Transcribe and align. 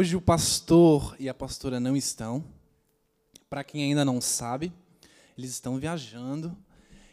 Hoje 0.00 0.16
o 0.16 0.20
pastor 0.22 1.14
e 1.20 1.28
a 1.28 1.34
pastora 1.34 1.78
não 1.78 1.94
estão. 1.94 2.42
Para 3.50 3.62
quem 3.62 3.84
ainda 3.84 4.02
não 4.02 4.18
sabe, 4.18 4.72
eles 5.36 5.50
estão 5.50 5.78
viajando. 5.78 6.56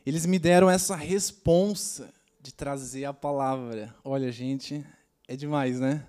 Eles 0.06 0.26
me 0.26 0.40
deram 0.40 0.70
essa 0.70 0.96
responsa 0.96 2.14
de 2.40 2.54
trazer 2.54 3.04
a 3.04 3.14
palavra. 3.14 3.94
Olha, 4.06 4.32
gente, 4.32 4.86
é 5.28 5.36
demais, 5.36 5.82
né? 5.82 6.08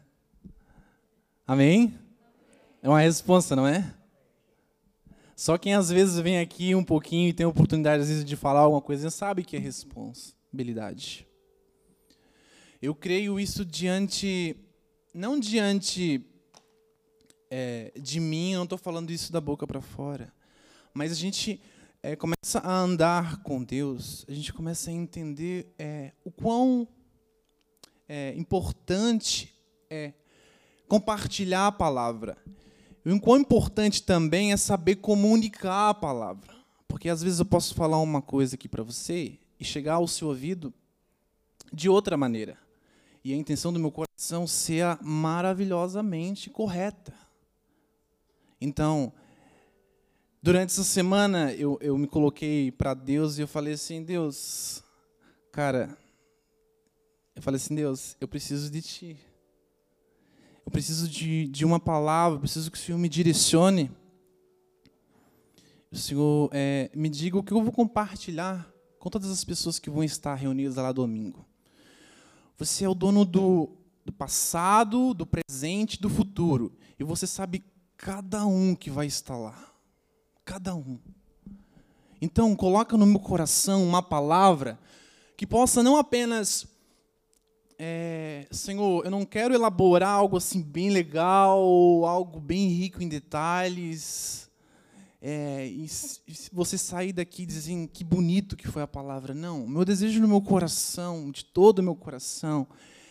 Amém? 1.45 1.99
É 2.81 2.89
uma 2.89 3.01
resposta, 3.01 3.57
não 3.57 3.67
é? 3.67 3.93
Só 5.35 5.59
quem 5.59 5.75
às 5.75 5.91
vezes 5.91 6.21
vem 6.21 6.39
aqui 6.39 6.77
um 6.77 6.85
pouquinho 6.85 7.29
e 7.29 7.33
tem 7.33 7.45
a 7.45 7.49
oportunidade 7.49 8.03
às 8.05 8.09
vezes 8.09 8.25
de 8.25 8.37
falar 8.37 8.61
alguma 8.61 8.81
coisa 8.81 9.11
sabe 9.11 9.43
que 9.43 9.57
é 9.57 9.59
responsabilidade. 9.59 11.27
Eu 12.81 12.95
creio 12.95 13.41
isso 13.41 13.65
diante, 13.65 14.55
não 15.13 15.41
diante 15.41 16.25
é, 17.51 17.93
de 17.97 18.21
mim, 18.21 18.53
eu 18.53 18.59
não 18.59 18.65
estou 18.65 18.79
falando 18.79 19.11
isso 19.11 19.33
da 19.33 19.41
boca 19.41 19.67
para 19.67 19.81
fora, 19.81 20.33
mas 20.93 21.13
a 21.13 21.15
gente 21.15 21.61
é, 22.03 22.15
começa 22.15 22.59
a 22.61 22.81
andar 22.81 23.43
com 23.43 23.63
Deus, 23.63 24.25
a 24.29 24.33
gente 24.33 24.53
começa 24.53 24.91
a 24.91 24.93
entender 24.93 25.73
é, 25.79 26.13
o 26.25 26.31
quão 26.31 26.87
é, 28.09 28.35
importante 28.37 29.55
é 29.91 30.13
compartilhar 30.89 31.67
a 31.67 31.73
palavra. 31.73 32.37
E 33.05 33.13
o 33.13 33.21
quão 33.21 33.39
importante 33.39 34.03
também 34.03 34.53
é 34.53 34.57
saber 34.57 34.97
comunicar 34.97 35.91
a 35.91 35.95
palavra. 35.95 36.55
Porque 36.87 37.09
às 37.09 37.23
vezes 37.23 37.39
eu 37.39 37.45
posso 37.45 37.75
falar 37.75 37.99
uma 38.01 38.23
coisa 38.23 38.55
aqui 38.55 38.69
para 38.69 38.83
você 38.83 39.39
e 39.59 39.65
chegar 39.65 39.95
ao 39.95 40.09
seu 40.09 40.29
ouvido 40.29 40.73
de 41.73 41.89
outra 41.89 42.17
maneira. 42.17 42.59
E 43.23 43.33
a 43.33 43.37
intenção 43.37 43.73
do 43.73 43.79
meu 43.79 43.91
coração 43.91 44.47
ser 44.47 44.99
maravilhosamente 45.03 46.49
correta. 46.51 47.13
Então, 48.61 49.13
durante 50.43 50.71
essa 50.71 50.85
semana, 50.85 51.53
eu, 51.53 51.79
eu 51.81 51.97
me 51.97 52.07
coloquei 52.07 52.73
para 52.73 52.93
Deus 52.95 53.39
e 53.39 53.43
eu 53.43 53.49
falei 53.49 53.75
assim: 53.75 54.03
Deus, 54.03 54.83
cara, 55.53 55.97
eu 57.37 57.43
falei 57.43 57.57
assim: 57.57 57.75
Deus, 57.75 58.17
eu 58.21 58.27
preciso 58.27 58.71
de 58.71 58.83
Ti. 58.83 59.17
Eu 60.67 60.73
preciso 60.73 61.09
de, 61.09 61.47
de 61.47 61.65
uma 61.65 61.81
palavra, 61.81 62.37
eu 62.37 62.41
preciso 62.41 62.71
que 62.71 62.77
o 62.77 62.81
Senhor 62.81 62.99
me 62.99 63.09
direcione. 63.09 63.91
O 65.91 65.97
Senhor 65.97 66.51
é, 66.53 66.91
me 66.95 67.09
diga 67.09 67.39
o 67.39 67.43
que 67.43 67.53
eu 67.53 67.63
vou 67.63 67.73
compartilhar 67.73 68.71
com 68.99 69.09
todas 69.09 69.31
as 69.31 69.45
pessoas 69.45 69.79
que 69.79 69.89
vão 69.89 70.05
estar 70.05 70.35
reunidas 70.35 70.77
lá 70.77 70.93
domingo. 70.93 71.47
Você 72.59 72.85
é 72.85 72.89
o 72.89 72.95
dono 72.95 73.25
do, 73.25 73.71
do 74.05 74.13
passado, 74.13 75.15
do 75.15 75.25
presente, 75.25 76.01
do 76.01 76.11
futuro. 76.11 76.77
E 76.99 77.05
você 77.05 77.27
sabe 77.27 77.65
cada 77.99 78.47
um 78.47 78.75
que 78.75 78.91
vai 78.91 79.07
estar 79.07 79.37
lá. 79.37 79.59
Cada 80.45 80.75
um. 80.75 80.99
Então, 82.23 82.57
coloca 82.57 82.97
no 82.97 83.05
meu 83.05 83.21
coração 83.21 83.85
uma 83.85 84.03
palavra 84.03 84.79
que 85.37 85.47
possa 85.47 85.83
não 85.83 85.97
apenas 85.97 86.67
é, 87.79 88.47
Senhor, 88.51 89.05
eu 89.05 89.11
não 89.11 89.25
quero 89.25 89.55
elaborar 89.55 90.11
algo 90.11 90.37
assim 90.37 90.61
bem 90.61 90.91
legal, 90.91 91.61
algo 92.05 92.41
bem 92.41 92.67
rico 92.69 93.01
em 93.01 93.09
detalhes, 93.09 94.51
é, 95.23 95.67
e, 95.67 95.87
você 96.53 96.77
sair 96.77 97.13
daqui 97.13 97.47
dizendo 97.47 97.87
que 97.87 98.03
bonito 98.03 98.57
que 98.57 98.67
foi 98.67 98.83
a 98.83 98.87
palavra. 98.87 99.33
Não, 99.33 99.67
meu 99.67 99.85
desejo 99.85 100.21
no 100.21 100.27
meu 100.27 100.41
coração, 100.41 101.31
de 101.31 101.45
todo 101.45 101.79
o 101.79 101.83
meu 101.83 101.95
coração, 101.95 102.67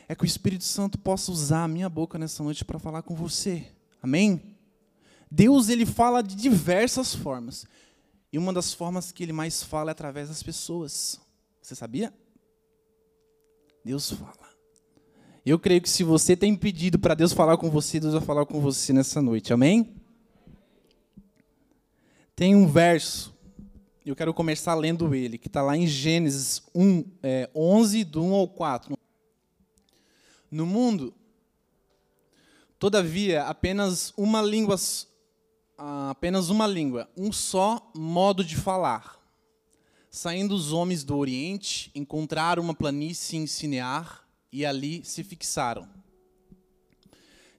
é 0.09 0.15
que 0.15 0.23
o 0.23 0.25
Espírito 0.25 0.65
Santo 0.65 0.97
possa 0.97 1.31
usar 1.31 1.63
a 1.63 1.67
minha 1.67 1.87
boca 1.87 2.17
nessa 2.17 2.43
noite 2.43 2.65
para 2.65 2.79
falar 2.79 3.03
com 3.03 3.15
você. 3.15 3.67
Amém? 4.03 4.56
Deus 5.29 5.69
ele 5.69 5.85
fala 5.85 6.21
de 6.21 6.35
diversas 6.35 7.13
formas. 7.13 7.65
E 8.31 8.37
uma 8.37 8.53
das 8.53 8.73
formas 8.73 9.11
que 9.11 9.23
ele 9.23 9.33
mais 9.33 9.63
fala 9.63 9.91
é 9.91 9.93
através 9.93 10.29
das 10.29 10.43
pessoas. 10.43 11.19
Você 11.61 11.75
sabia? 11.75 12.13
Deus 13.83 14.11
fala. 14.11 14.47
Eu 15.45 15.57
creio 15.57 15.81
que 15.81 15.89
se 15.89 16.03
você 16.03 16.35
tem 16.35 16.55
pedido 16.55 16.99
para 16.99 17.13
Deus 17.13 17.31
falar 17.31 17.57
com 17.57 17.69
você, 17.69 17.99
Deus 17.99 18.13
vai 18.13 18.21
falar 18.21 18.45
com 18.45 18.59
você 18.59 18.91
nessa 18.91 19.21
noite. 19.21 19.53
Amém? 19.53 19.95
Tem 22.35 22.55
um 22.55 22.67
verso, 22.67 23.33
eu 24.05 24.15
quero 24.15 24.33
começar 24.33 24.75
lendo 24.75 25.15
ele, 25.15 25.37
que 25.37 25.47
está 25.47 25.61
lá 25.61 25.75
em 25.75 25.87
Gênesis 25.87 26.61
1, 26.75 27.03
é, 27.23 27.49
11, 27.55 28.03
do 28.03 28.23
1 28.23 28.33
ao 28.33 28.47
4. 28.47 28.97
No 30.51 30.65
mundo, 30.65 31.13
todavia, 32.77 33.43
apenas 33.45 34.13
uma 34.15 34.41
língua 34.41 34.77
apenas 35.77 36.49
uma 36.49 36.65
língua, 36.65 37.09
um 37.15 37.31
só 37.31 37.91
modo 37.95 38.43
de 38.43 38.55
falar. 38.55 39.17
Saindo 40.09 40.55
os 40.55 40.71
homens 40.71 41.03
do 41.03 41.15
Oriente, 41.15 41.91
encontraram 41.93 42.63
uma 42.63 42.73
planície 42.73 43.37
em 43.37 43.45
Sinear 43.45 44.27
e 44.51 44.65
ali 44.65 45.03
se 45.05 45.23
fixaram. 45.23 45.87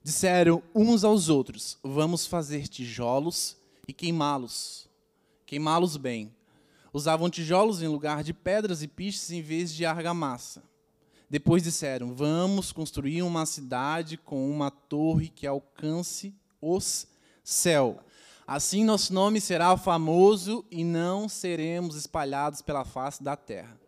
Disseram 0.03 0.61
uns 0.73 1.03
aos 1.03 1.29
outros: 1.29 1.77
Vamos 1.83 2.25
fazer 2.25 2.67
tijolos 2.67 3.55
e 3.87 3.93
queimá-los. 3.93 4.89
Queimá-los 5.45 5.95
bem. 5.95 6.33
Usavam 6.91 7.29
tijolos 7.29 7.81
em 7.81 7.87
lugar 7.87 8.23
de 8.23 8.33
pedras 8.33 8.81
e 8.81 8.87
piches 8.87 9.29
em 9.31 9.41
vez 9.41 9.73
de 9.73 9.85
argamassa. 9.85 10.63
Depois 11.29 11.63
disseram: 11.63 12.13
Vamos 12.13 12.71
construir 12.71 13.21
uma 13.21 13.45
cidade 13.45 14.17
com 14.17 14.49
uma 14.49 14.71
torre 14.71 15.29
que 15.29 15.45
alcance 15.45 16.33
os 16.59 17.07
céu. 17.43 18.03
Assim 18.51 18.83
nosso 18.83 19.13
nome 19.13 19.39
será 19.39 19.77
famoso 19.77 20.65
e 20.71 20.83
não 20.83 21.29
seremos 21.29 21.95
espalhados 21.95 22.63
pela 22.63 22.83
face 22.83 23.21
da 23.21 23.35
terra. 23.35 23.79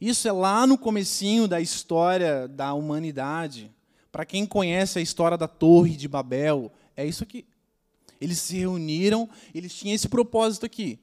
Isso 0.00 0.26
é 0.26 0.32
lá 0.32 0.66
no 0.66 0.78
comecinho 0.78 1.46
da 1.46 1.60
história 1.60 2.48
da 2.48 2.72
humanidade. 2.72 3.70
Para 4.10 4.24
quem 4.24 4.46
conhece 4.46 4.98
a 4.98 5.02
história 5.02 5.36
da 5.36 5.46
Torre 5.46 5.94
de 5.94 6.08
Babel, 6.08 6.72
é 6.96 7.04
isso 7.04 7.22
aqui. 7.22 7.44
Eles 8.18 8.38
se 8.38 8.56
reuniram, 8.56 9.28
eles 9.54 9.74
tinham 9.74 9.94
esse 9.94 10.08
propósito 10.08 10.64
aqui. 10.64 10.98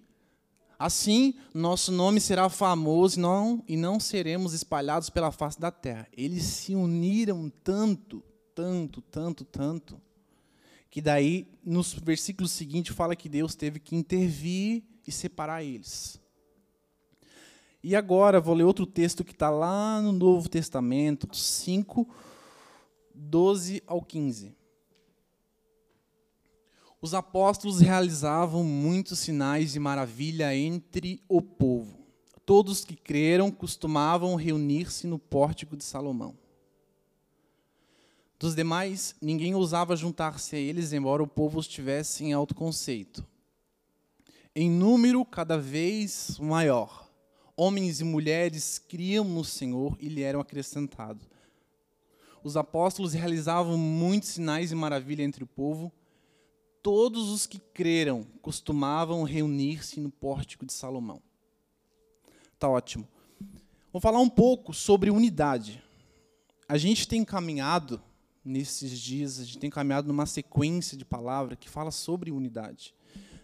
Assim, 0.79 1.35
nosso 1.53 1.91
nome 1.91 2.19
será 2.19 2.49
famoso 2.49 3.19
não, 3.19 3.63
e 3.67 3.77
não 3.77 3.99
seremos 3.99 4.53
espalhados 4.53 5.11
pela 5.11 5.31
face 5.31 5.59
da 5.59 5.69
terra. 5.69 6.07
Eles 6.11 6.41
se 6.41 6.73
uniram 6.73 7.51
tanto, 7.63 8.23
tanto, 8.55 8.99
tanto, 9.03 9.45
tanto, 9.45 10.01
que 10.89 11.01
daí, 11.01 11.47
nos 11.63 11.93
versículos 11.93 12.51
seguintes, 12.51 12.95
fala 12.95 13.15
que 13.15 13.29
Deus 13.29 13.55
teve 13.55 13.79
que 13.79 13.95
intervir 13.95 14.83
e 15.05 15.11
separar 15.11 15.63
eles. 15.63 16.19
E 17.83 17.95
agora 17.95 18.41
vou 18.41 18.55
ler 18.55 18.63
outro 18.63 18.85
texto 18.85 19.23
que 19.23 19.31
está 19.31 19.49
lá 19.49 20.01
no 20.01 20.11
Novo 20.11 20.49
Testamento, 20.49 21.27
5, 21.33 22.07
12 23.13 23.81
ao 23.85 24.01
15. 24.01 24.55
Os 26.99 27.13
apóstolos 27.13 27.79
realizavam 27.79 28.63
muitos 28.63 29.19
sinais 29.19 29.71
de 29.71 29.79
maravilha 29.79 30.55
entre 30.55 31.21
o 31.29 31.41
povo. 31.41 31.97
Todos 32.45 32.83
que 32.83 32.95
creram 32.95 33.51
costumavam 33.51 34.35
reunir-se 34.35 35.05
no 35.05 35.19
pórtico 35.19 35.77
de 35.77 35.83
Salomão. 35.83 36.35
Dos 38.39 38.55
demais, 38.55 39.15
ninguém 39.21 39.55
ousava 39.55 39.95
juntar-se 39.95 40.55
a 40.55 40.59
eles, 40.59 40.93
embora 40.93 41.23
o 41.23 41.27
povo 41.27 41.59
os 41.59 41.67
tivesse 41.67 42.23
em 42.23 42.33
alto 42.33 42.53
conceito. 42.53 43.25
Em 44.55 44.69
número 44.69 45.23
cada 45.25 45.57
vez 45.57 46.37
maior 46.39 47.07
homens 47.57 47.99
e 47.99 48.03
mulheres 48.03 48.77
criam 48.77 49.25
no 49.25 49.43
Senhor 49.43 49.97
e 49.99 50.07
lhe 50.07 50.21
eram 50.21 50.39
acrescentados. 50.39 51.27
Os 52.43 52.55
apóstolos 52.55 53.13
realizavam 53.13 53.75
muitos 53.75 54.29
sinais 54.29 54.71
e 54.71 54.75
maravilha 54.75 55.23
entre 55.23 55.43
o 55.43 55.47
povo. 55.47 55.91
Todos 56.83 57.29
os 57.29 57.47
que 57.47 57.57
creram 57.57 58.25
costumavam 58.43 59.23
reunir-se 59.23 59.99
no 59.99 60.11
pórtico 60.11 60.65
de 60.65 60.71
Salomão. 60.71 61.19
Tá 62.59 62.69
ótimo. 62.69 63.07
Vou 63.91 63.99
falar 63.99 64.19
um 64.19 64.29
pouco 64.29 64.71
sobre 64.71 65.09
unidade. 65.09 65.83
A 66.69 66.77
gente 66.77 67.07
tem 67.07 67.25
caminhado 67.25 67.99
nesses 68.47 68.97
dias, 68.97 69.39
a 69.39 69.43
gente 69.43 69.59
tem 69.59 69.69
caminhado 69.69 70.07
numa 70.07 70.25
sequência 70.25 70.97
de 70.97 71.03
palavras 71.03 71.57
que 71.59 71.69
fala 71.69 71.91
sobre 71.91 72.31
unidade. 72.31 72.95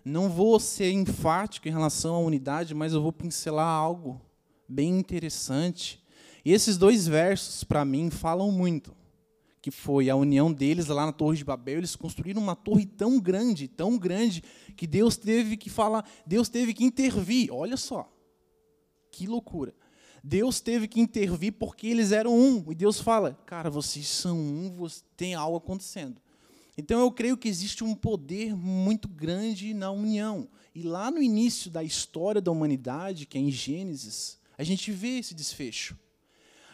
Não 0.04 0.30
vou 0.30 0.60
ser 0.60 0.92
enfático 0.92 1.68
em 1.68 1.72
relação 1.72 2.16
à 2.16 2.20
unidade, 2.20 2.74
mas 2.74 2.94
eu 2.94 3.02
vou 3.02 3.12
pincelar 3.12 3.68
algo 3.68 4.22
bem 4.68 4.98
interessante. 4.98 6.02
E 6.44 6.52
esses 6.52 6.78
dois 6.78 7.08
versos, 7.08 7.64
para 7.64 7.84
mim, 7.84 8.10
falam 8.10 8.52
muito. 8.52 8.96
Que 9.62 9.72
foi 9.72 10.10
a 10.10 10.16
união 10.16 10.52
deles 10.52 10.88
lá 10.88 11.06
na 11.06 11.14
Torre 11.14 11.38
de 11.38 11.46
Babel. 11.46 11.78
Eles 11.78 11.96
construíram 11.96 12.42
uma 12.42 12.56
torre 12.56 12.86
tão 12.86 13.20
grande, 13.20 13.68
tão 13.68 13.98
grande, 13.98 14.44
que 14.76 14.88
Deus 14.88 15.16
teve 15.16 15.56
que 15.56 15.70
falar, 15.70 16.06
Deus 16.26 16.50
teve 16.50 16.74
que 16.74 16.84
intervir. 16.84 17.50
Olha 17.52 17.78
só, 17.78 18.12
que 19.12 19.28
loucura. 19.28 19.74
Deus 20.24 20.62
teve 20.62 20.88
que 20.88 21.02
intervir 21.02 21.52
porque 21.54 21.88
eles 21.88 22.14
eram 22.14 22.34
um. 22.34 22.72
E 22.72 22.76
Deus 22.76 23.02
fala: 23.02 23.38
Cara, 23.46 23.70
vocês 23.70 24.08
são 24.08 24.40
um, 24.40 24.88
tem 25.18 25.34
algo 25.34 25.58
acontecendo. 25.58 26.22
Então 26.78 27.02
eu 27.02 27.12
creio 27.12 27.38
que 27.38 27.50
existe 27.50 27.84
um 27.84 27.94
poder 27.94 28.56
muito 28.56 29.08
grande 29.08 29.74
na 29.74 29.92
união. 29.92 30.48
E 30.74 30.82
lá 30.82 31.12
no 31.12 31.22
início 31.22 31.70
da 31.70 31.84
história 31.84 32.42
da 32.42 32.52
humanidade, 32.52 33.26
que 33.26 33.38
é 33.38 33.42
em 33.42 33.52
Gênesis, 33.52 34.40
a 34.58 34.64
gente 34.64 34.92
vê 34.92 35.20
esse 35.20 35.36
desfecho. 35.36 35.98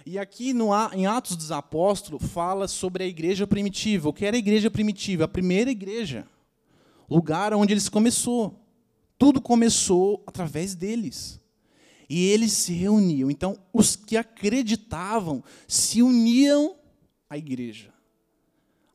E 0.06 0.18
aqui 0.18 0.54
no, 0.54 0.70
em 0.94 1.06
Atos 1.06 1.36
dos 1.36 1.52
Apóstolos 1.52 2.24
fala 2.32 2.68
sobre 2.68 3.04
a 3.04 3.08
igreja 3.08 3.46
primitiva. 3.46 4.10
O 4.10 4.14
que 4.14 4.26
era 4.26 4.38
a 4.38 4.40
igreja 4.40 4.72
primitiva? 4.72 5.26
A 5.26 5.28
primeira 5.28 5.70
igreja. 5.70 6.26
Lugar 7.10 7.54
onde 7.54 7.74
eles 7.74 7.90
começou. 7.90 8.58
Tudo 9.18 9.42
começou 9.42 10.24
através 10.26 10.76
deles. 10.76 11.39
E 12.10 12.26
eles 12.26 12.54
se 12.54 12.74
reuniam. 12.74 13.30
Então, 13.30 13.58
os 13.72 13.96
que 13.96 14.18
acreditavam 14.18 15.44
se 15.68 16.02
uniam 16.02 16.76
à 17.30 17.38
igreja. 17.38 17.94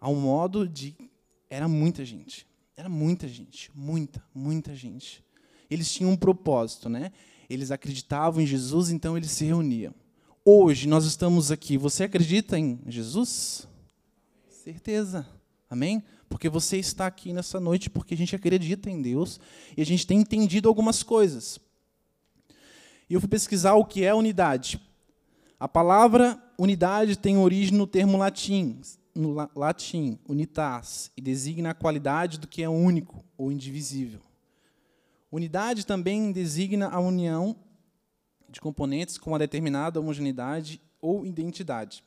Ao 0.00 0.14
modo 0.14 0.68
de. 0.68 0.94
Era 1.48 1.68
muita 1.68 2.04
gente. 2.04 2.46
Era 2.76 2.88
muita 2.88 3.28
gente. 3.28 3.70
Muita, 3.74 4.22
muita 4.34 4.74
gente. 4.74 5.24
Eles 5.70 5.92
tinham 5.92 6.10
um 6.10 6.16
propósito, 6.16 6.88
né? 6.88 7.12
Eles 7.48 7.70
acreditavam 7.70 8.42
em 8.42 8.46
Jesus, 8.46 8.90
então 8.90 9.16
eles 9.16 9.30
se 9.30 9.44
reuniam. 9.44 9.94
Hoje 10.44 10.88
nós 10.88 11.04
estamos 11.04 11.50
aqui. 11.50 11.78
Você 11.78 12.04
acredita 12.04 12.58
em 12.58 12.80
Jesus? 12.86 13.68
Certeza. 14.48 15.26
Amém? 15.70 16.02
Porque 16.28 16.48
você 16.48 16.78
está 16.78 17.06
aqui 17.06 17.32
nessa 17.32 17.60
noite 17.60 17.88
porque 17.88 18.14
a 18.14 18.16
gente 18.16 18.34
acredita 18.34 18.90
em 18.90 19.00
Deus 19.00 19.38
e 19.76 19.80
a 19.80 19.86
gente 19.86 20.06
tem 20.06 20.20
entendido 20.20 20.68
algumas 20.68 21.02
coisas. 21.02 21.58
Eu 23.14 23.20
fui 23.20 23.28
pesquisar 23.28 23.74
o 23.74 23.84
que 23.84 24.04
é 24.04 24.12
unidade. 24.12 24.80
A 25.60 25.68
palavra 25.68 26.36
unidade 26.58 27.16
tem 27.16 27.38
origem 27.38 27.78
no 27.78 27.86
termo 27.86 28.18
latim, 28.18 28.80
no 29.14 29.34
latim, 29.54 30.18
unitas, 30.28 31.12
e 31.16 31.20
designa 31.20 31.70
a 31.70 31.74
qualidade 31.74 32.40
do 32.40 32.48
que 32.48 32.60
é 32.60 32.68
único 32.68 33.24
ou 33.38 33.52
indivisível. 33.52 34.20
Unidade 35.30 35.86
também 35.86 36.32
designa 36.32 36.88
a 36.88 36.98
união 36.98 37.54
de 38.48 38.60
componentes 38.60 39.16
com 39.16 39.30
uma 39.30 39.38
determinada 39.38 40.00
homogeneidade 40.00 40.82
ou 41.00 41.24
identidade. 41.24 42.02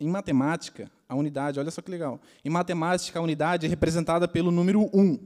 Em 0.00 0.08
matemática, 0.08 0.90
a 1.08 1.14
unidade, 1.14 1.60
olha 1.60 1.70
só 1.70 1.80
que 1.80 1.90
legal. 1.92 2.20
Em 2.44 2.50
matemática, 2.50 3.20
a 3.20 3.22
unidade 3.22 3.64
é 3.64 3.68
representada 3.68 4.26
pelo 4.26 4.50
número 4.50 4.90
1. 4.92 5.24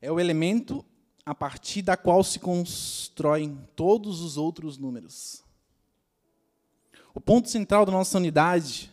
É 0.00 0.12
o 0.12 0.20
elemento 0.20 0.84
a 1.26 1.34
partir 1.34 1.82
da 1.82 1.96
qual 1.96 2.22
se 2.22 2.38
constroem 2.38 3.58
todos 3.74 4.20
os 4.20 4.36
outros 4.36 4.76
números. 4.76 5.42
O 7.14 7.20
ponto 7.20 7.48
central 7.48 7.86
da 7.86 7.92
nossa 7.92 8.18
unidade, 8.18 8.92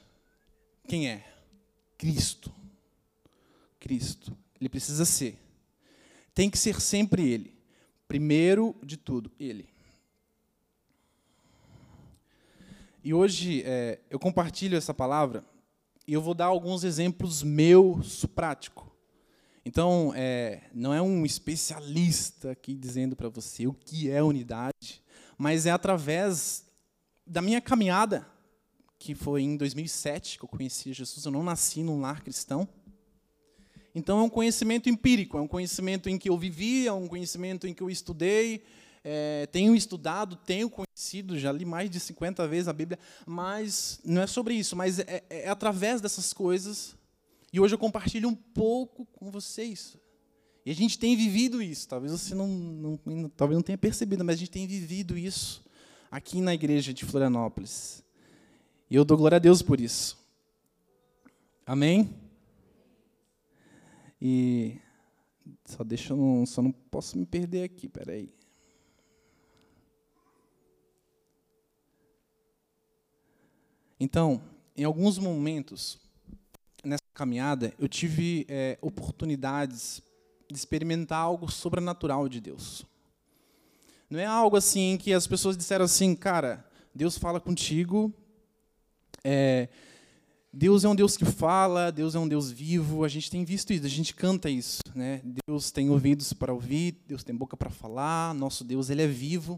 quem 0.87 1.09
é? 1.09 1.25
Cristo. 1.97 2.53
Cristo. 3.79 4.35
Ele 4.59 4.69
precisa 4.69 5.05
ser. 5.05 5.39
Tem 6.33 6.49
que 6.49 6.57
ser 6.57 6.79
sempre 6.79 7.27
Ele. 7.27 7.57
Primeiro 8.07 8.75
de 8.83 8.95
tudo, 8.95 9.31
Ele. 9.39 9.69
E 13.03 13.13
hoje 13.13 13.63
é, 13.65 13.99
eu 14.09 14.19
compartilho 14.19 14.77
essa 14.77 14.93
palavra 14.93 15.43
e 16.07 16.13
eu 16.13 16.21
vou 16.21 16.35
dar 16.35 16.45
alguns 16.45 16.83
exemplos 16.83 17.41
meus 17.41 18.25
práticos. 18.25 18.90
Então, 19.63 20.11
é, 20.15 20.61
não 20.73 20.91
é 20.93 21.01
um 21.01 21.23
especialista 21.23 22.51
aqui 22.51 22.73
dizendo 22.73 23.15
para 23.15 23.29
você 23.29 23.67
o 23.67 23.73
que 23.73 24.09
é 24.09 24.21
unidade, 24.21 25.03
mas 25.37 25.67
é 25.67 25.71
através 25.71 26.65
da 27.25 27.41
minha 27.41 27.61
caminhada, 27.61 28.27
que 28.97 29.13
foi 29.13 29.43
em 29.43 29.55
2007 29.55 30.39
que 30.39 30.45
eu 30.45 30.49
conheci 30.49 30.93
Jesus. 30.93 31.25
Eu 31.25 31.31
não 31.31 31.43
nasci 31.43 31.83
num 31.83 32.01
lar 32.01 32.23
cristão. 32.23 32.67
Então, 33.93 34.19
é 34.19 34.23
um 34.23 34.29
conhecimento 34.29 34.89
empírico, 34.89 35.37
é 35.37 35.41
um 35.41 35.47
conhecimento 35.47 36.09
em 36.09 36.17
que 36.17 36.29
eu 36.29 36.37
vivi, 36.37 36.87
é 36.87 36.93
um 36.93 37.07
conhecimento 37.07 37.67
em 37.67 37.73
que 37.73 37.83
eu 37.83 37.89
estudei, 37.89 38.63
é, 39.03 39.47
tenho 39.51 39.75
estudado, 39.75 40.35
tenho 40.37 40.69
conhecido, 40.69 41.37
já 41.37 41.51
li 41.51 41.65
mais 41.65 41.89
de 41.89 41.99
50 41.99 42.47
vezes 42.47 42.67
a 42.67 42.73
Bíblia, 42.73 42.97
mas 43.25 43.99
não 44.03 44.21
é 44.21 44.27
sobre 44.27 44.53
isso, 44.53 44.75
mas 44.75 44.99
é, 44.99 45.23
é, 45.29 45.41
é 45.45 45.49
através 45.49 46.01
dessas 46.01 46.33
coisas 46.33 46.95
e 47.53 47.59
hoje 47.59 47.73
eu 47.75 47.79
compartilho 47.79 48.29
um 48.29 48.35
pouco 48.35 49.05
com 49.05 49.29
vocês. 49.29 49.97
E 50.65 50.71
a 50.71 50.75
gente 50.75 50.97
tem 50.97 51.15
vivido 51.15 51.61
isso. 51.61 51.87
Talvez 51.87 52.11
você 52.11 52.35
não, 52.35 52.47
não, 52.47 53.29
talvez 53.29 53.57
não 53.57 53.63
tenha 53.63 53.77
percebido, 53.77 54.23
mas 54.23 54.35
a 54.35 54.39
gente 54.39 54.51
tem 54.51 54.67
vivido 54.67 55.17
isso 55.17 55.63
aqui 56.09 56.39
na 56.39 56.53
igreja 56.53 56.93
de 56.93 57.05
Florianópolis. 57.05 58.03
E 58.89 58.95
eu 58.95 59.03
dou 59.03 59.17
glória 59.17 59.37
a 59.37 59.39
Deus 59.39 59.61
por 59.61 59.81
isso. 59.81 60.17
Amém? 61.65 62.13
E 64.21 64.77
só 65.65 65.83
deixa 65.83 66.13
eu 66.13 66.43
só 66.45 66.61
não 66.61 66.71
posso 66.71 67.17
me 67.17 67.25
perder 67.25 67.63
aqui, 67.63 67.89
peraí. 67.89 68.33
Então, 73.99 74.41
em 74.75 74.83
alguns 74.83 75.19
momentos, 75.19 76.00
nessa 76.83 77.03
caminhada, 77.13 77.73
eu 77.79 77.87
tive 77.87 78.45
é, 78.49 78.77
oportunidades 78.81 80.01
de 80.49 80.57
experimentar 80.57 81.19
algo 81.19 81.51
sobrenatural 81.51 82.27
de 82.27 82.41
Deus. 82.41 82.85
Não 84.09 84.19
é 84.19 84.25
algo 84.25 84.57
assim 84.57 84.97
que 84.97 85.13
as 85.13 85.25
pessoas 85.25 85.55
disseram 85.55 85.85
assim, 85.85 86.13
cara, 86.13 86.65
Deus 86.93 87.17
fala 87.17 87.39
contigo, 87.39 88.13
é, 89.23 89.69
Deus 90.53 90.83
é 90.83 90.89
um 90.89 90.95
Deus 90.95 91.15
que 91.15 91.23
fala, 91.23 91.91
Deus 91.91 92.13
é 92.13 92.19
um 92.19 92.27
Deus 92.27 92.51
vivo, 92.51 93.05
a 93.05 93.07
gente 93.07 93.31
tem 93.31 93.45
visto 93.45 93.71
isso, 93.71 93.85
a 93.85 93.89
gente 93.89 94.13
canta 94.13 94.49
isso, 94.49 94.81
né? 94.93 95.21
Deus 95.47 95.71
tem 95.71 95.89
ouvidos 95.89 96.33
para 96.33 96.53
ouvir, 96.53 97.01
Deus 97.07 97.23
tem 97.23 97.33
boca 97.33 97.55
para 97.55 97.69
falar, 97.69 98.33
nosso 98.33 98.65
Deus 98.65 98.89
ele 98.89 99.01
é 99.01 99.07
vivo. 99.07 99.57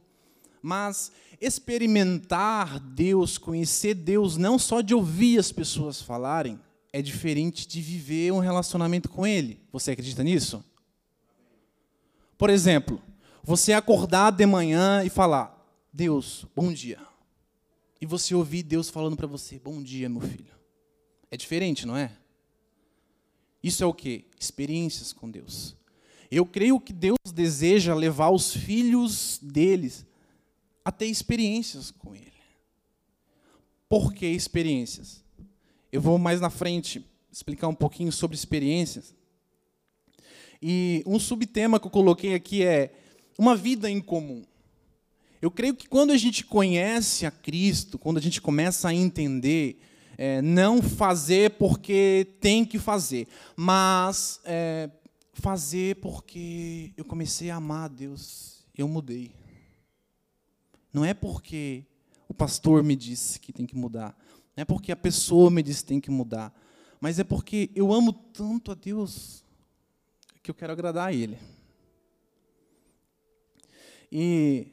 Mas 0.61 1.11
experimentar 1.41 2.79
Deus, 2.79 3.39
conhecer 3.39 3.95
Deus, 3.95 4.37
não 4.37 4.59
só 4.59 4.81
de 4.81 4.93
ouvir 4.93 5.39
as 5.39 5.51
pessoas 5.51 5.99
falarem, 5.99 6.59
é 6.93 7.01
diferente 7.01 7.67
de 7.67 7.81
viver 7.81 8.31
um 8.31 8.37
relacionamento 8.37 9.09
com 9.09 9.25
Ele. 9.25 9.59
Você 9.71 9.91
acredita 9.91 10.23
nisso? 10.23 10.63
Por 12.37 12.51
exemplo, 12.51 13.01
você 13.43 13.73
acordar 13.73 14.31
de 14.31 14.45
manhã 14.45 15.03
e 15.03 15.09
falar: 15.09 15.59
Deus, 15.91 16.45
bom 16.55 16.71
dia. 16.71 16.99
E 17.99 18.05
você 18.05 18.35
ouvir 18.35 18.61
Deus 18.61 18.89
falando 18.89 19.17
para 19.17 19.25
você: 19.25 19.57
Bom 19.57 19.81
dia, 19.81 20.07
meu 20.07 20.21
filho. 20.21 20.53
É 21.31 21.35
diferente, 21.35 21.87
não 21.87 21.97
é? 21.97 22.15
Isso 23.63 23.83
é 23.83 23.87
o 23.87 23.93
que? 23.93 24.27
Experiências 24.39 25.11
com 25.11 25.31
Deus. 25.31 25.75
Eu 26.29 26.45
creio 26.45 26.79
que 26.79 26.93
Deus 26.93 27.17
deseja 27.33 27.95
levar 27.95 28.29
os 28.29 28.53
filhos 28.55 29.39
deles 29.41 30.05
a 30.85 30.91
ter 30.91 31.07
experiências 31.07 31.89
com 31.89 32.13
Ele. 32.13 32.31
Por 33.89 34.13
que 34.13 34.27
experiências? 34.27 35.22
Eu 35.93 36.01
vou 36.01 36.17
mais 36.17 36.41
na 36.41 36.49
frente 36.49 37.05
explicar 37.31 37.67
um 37.67 37.75
pouquinho 37.75 38.11
sobre 38.11 38.35
experiências. 38.35 39.13
E 40.59 41.03
um 41.05 41.19
subtema 41.19 41.79
que 41.79 41.85
eu 41.85 41.91
coloquei 41.91 42.33
aqui 42.33 42.63
é 42.63 42.91
uma 43.37 43.55
vida 43.55 43.87
em 43.87 44.01
comum. 44.01 44.43
Eu 45.39 45.51
creio 45.51 45.75
que 45.75 45.87
quando 45.87 46.09
a 46.09 46.17
gente 46.17 46.45
conhece 46.45 47.27
a 47.27 47.31
Cristo, 47.31 47.99
quando 47.99 48.17
a 48.17 48.21
gente 48.21 48.41
começa 48.41 48.87
a 48.87 48.93
entender, 48.93 49.79
é, 50.17 50.41
não 50.41 50.81
fazer 50.81 51.51
porque 51.59 52.25
tem 52.41 52.65
que 52.65 52.79
fazer, 52.79 53.27
mas 53.55 54.41
é, 54.45 54.89
fazer 55.31 55.97
porque 55.97 56.91
eu 56.97 57.05
comecei 57.05 57.51
a 57.51 57.57
amar 57.57 57.85
a 57.85 57.93
Deus, 57.93 58.65
eu 58.75 58.87
mudei. 58.87 59.31
Não 60.91 61.05
é 61.05 61.13
porque 61.13 61.85
o 62.27 62.33
pastor 62.33 62.81
me 62.81 62.95
disse 62.95 63.39
que 63.39 63.53
tem 63.53 63.67
que 63.67 63.75
mudar, 63.75 64.17
não 64.55 64.61
é 64.61 64.65
porque 64.65 64.91
a 64.91 64.95
pessoa 64.95 65.49
me 65.49 65.63
disse 65.63 65.81
que 65.81 65.87
tem 65.87 65.99
que 65.99 66.11
mudar, 66.11 66.53
mas 66.99 67.19
é 67.19 67.23
porque 67.23 67.71
eu 67.75 67.91
amo 67.91 68.13
tanto 68.13 68.71
a 68.71 68.75
Deus 68.75 69.43
que 70.41 70.51
eu 70.51 70.55
quero 70.55 70.73
agradar 70.73 71.07
a 71.07 71.13
Ele. 71.13 71.37
E 74.11 74.67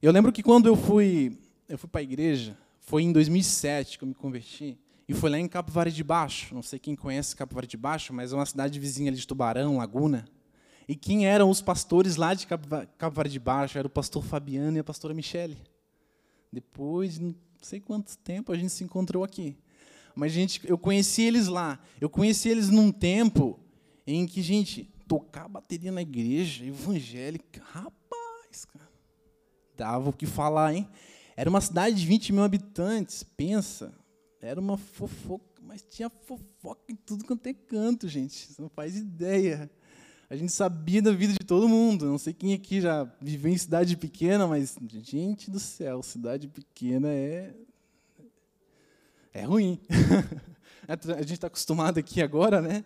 eu 0.00 0.10
lembro 0.10 0.32
que 0.32 0.42
quando 0.42 0.66
eu 0.66 0.76
fui, 0.76 1.38
eu 1.68 1.76
fui 1.76 1.88
para 1.88 2.00
a 2.00 2.04
igreja, 2.04 2.56
foi 2.80 3.02
em 3.02 3.12
2007 3.12 3.98
que 3.98 4.04
eu 4.04 4.08
me 4.08 4.14
converti, 4.14 4.78
e 5.06 5.12
foi 5.12 5.28
lá 5.28 5.38
em 5.38 5.46
Capivari 5.46 5.92
de 5.92 6.02
Baixo. 6.02 6.54
Não 6.54 6.62
sei 6.62 6.78
quem 6.78 6.96
conhece 6.96 7.36
Capivari 7.36 7.66
de 7.66 7.76
Baixo, 7.76 8.12
mas 8.14 8.32
é 8.32 8.36
uma 8.36 8.46
cidade 8.46 8.80
vizinha 8.80 9.10
ali 9.10 9.18
de 9.18 9.26
Tubarão, 9.26 9.76
Laguna. 9.76 10.24
E 10.88 10.94
quem 10.94 11.26
eram 11.26 11.50
os 11.50 11.60
pastores 11.60 12.16
lá 12.16 12.32
de 12.32 12.46
Capivari 12.46 13.28
de 13.28 13.38
Baixo? 13.38 13.78
Era 13.78 13.86
o 13.86 13.90
pastor 13.90 14.22
Fabiano 14.24 14.76
e 14.76 14.80
a 14.80 14.84
pastora 14.84 15.12
Michele. 15.12 15.58
Depois, 16.50 17.20
sei 17.64 17.80
quanto 17.80 18.16
tempo 18.18 18.52
a 18.52 18.56
gente 18.56 18.70
se 18.70 18.84
encontrou 18.84 19.24
aqui. 19.24 19.56
Mas 20.14 20.32
gente, 20.32 20.60
eu 20.64 20.78
conheci 20.78 21.22
eles 21.22 21.48
lá. 21.48 21.80
Eu 22.00 22.08
conheci 22.08 22.48
eles 22.48 22.68
num 22.68 22.92
tempo 22.92 23.58
em 24.06 24.26
que, 24.26 24.42
gente, 24.42 24.84
tocar 25.08 25.48
bateria 25.48 25.90
na 25.90 26.02
igreja 26.02 26.64
evangélica, 26.64 27.62
rapaz, 27.64 28.64
cara, 28.66 28.88
dava 29.76 30.10
o 30.10 30.12
que 30.12 30.26
falar, 30.26 30.74
hein? 30.74 30.88
Era 31.36 31.50
uma 31.50 31.60
cidade 31.60 31.96
de 31.96 32.06
20 32.06 32.32
mil 32.32 32.44
habitantes, 32.44 33.22
pensa. 33.22 33.92
Era 34.40 34.60
uma 34.60 34.76
fofoca, 34.76 35.60
mas 35.62 35.82
tinha 35.82 36.08
fofoca 36.08 36.82
em 36.88 36.94
tudo 36.94 37.24
quanto 37.24 37.46
é 37.46 37.54
canto, 37.54 38.06
gente. 38.06 38.46
Você 38.52 38.62
não 38.62 38.68
faz 38.68 38.96
ideia. 38.96 39.70
A 40.34 40.36
gente 40.36 40.50
sabia 40.50 41.00
da 41.00 41.12
vida 41.12 41.32
de 41.32 41.46
todo 41.46 41.68
mundo. 41.68 42.06
Não 42.06 42.18
sei 42.18 42.32
quem 42.32 42.54
aqui 42.54 42.80
já 42.80 43.08
viveu 43.20 43.52
em 43.52 43.56
cidade 43.56 43.96
pequena, 43.96 44.48
mas, 44.48 44.76
gente 44.90 45.48
do 45.48 45.60
céu, 45.60 46.02
cidade 46.02 46.48
pequena 46.48 47.06
é. 47.08 47.54
É 49.32 49.42
ruim. 49.44 49.80
a 50.88 51.20
gente 51.22 51.34
está 51.34 51.46
acostumado 51.46 51.98
aqui 51.98 52.20
agora, 52.20 52.60
né? 52.60 52.84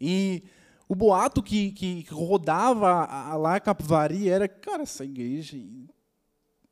E 0.00 0.42
o 0.88 0.94
boato 0.94 1.42
que, 1.42 1.70
que 1.72 2.06
rodava 2.10 3.36
lá 3.36 3.58
em 3.58 3.60
Capivari 3.60 4.30
era, 4.30 4.48
cara, 4.48 4.84
essa 4.84 5.04
igreja, 5.04 5.58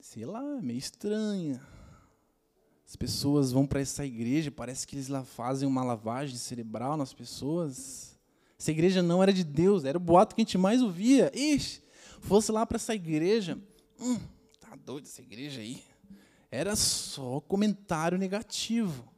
sei 0.01 0.25
lá, 0.25 0.41
meio 0.63 0.79
estranha. 0.79 1.61
As 2.89 2.97
pessoas 2.97 3.53
vão 3.53 3.67
para 3.67 3.81
essa 3.81 4.07
igreja, 4.07 4.51
parece 4.51 4.87
que 4.87 4.97
eles 4.97 5.09
lá 5.09 5.23
fazem 5.23 5.69
uma 5.69 5.85
lavagem 5.85 6.39
cerebral 6.39 6.97
nas 6.97 7.13
pessoas. 7.13 8.12
Essa 8.63 8.71
igreja 8.71 9.03
não 9.03 9.21
era 9.21 9.33
de 9.33 9.43
Deus, 9.43 9.85
era 9.85 9.99
o 9.99 10.01
boato 10.01 10.37
que 10.37 10.41
a 10.41 10.45
gente 10.45 10.57
mais 10.57 10.81
ouvia. 10.81 11.33
Ixi, 11.35 11.83
fosse 12.21 12.53
lá 12.53 12.65
para 12.65 12.77
essa 12.77 12.95
igreja, 12.95 13.59
hum, 14.01 14.21
tá 14.61 14.77
doido 14.77 15.07
essa 15.07 15.21
igreja 15.21 15.61
aí. 15.61 15.83
Era 16.49 16.77
só 16.77 17.41
comentário 17.41 18.17
negativo. 18.17 19.13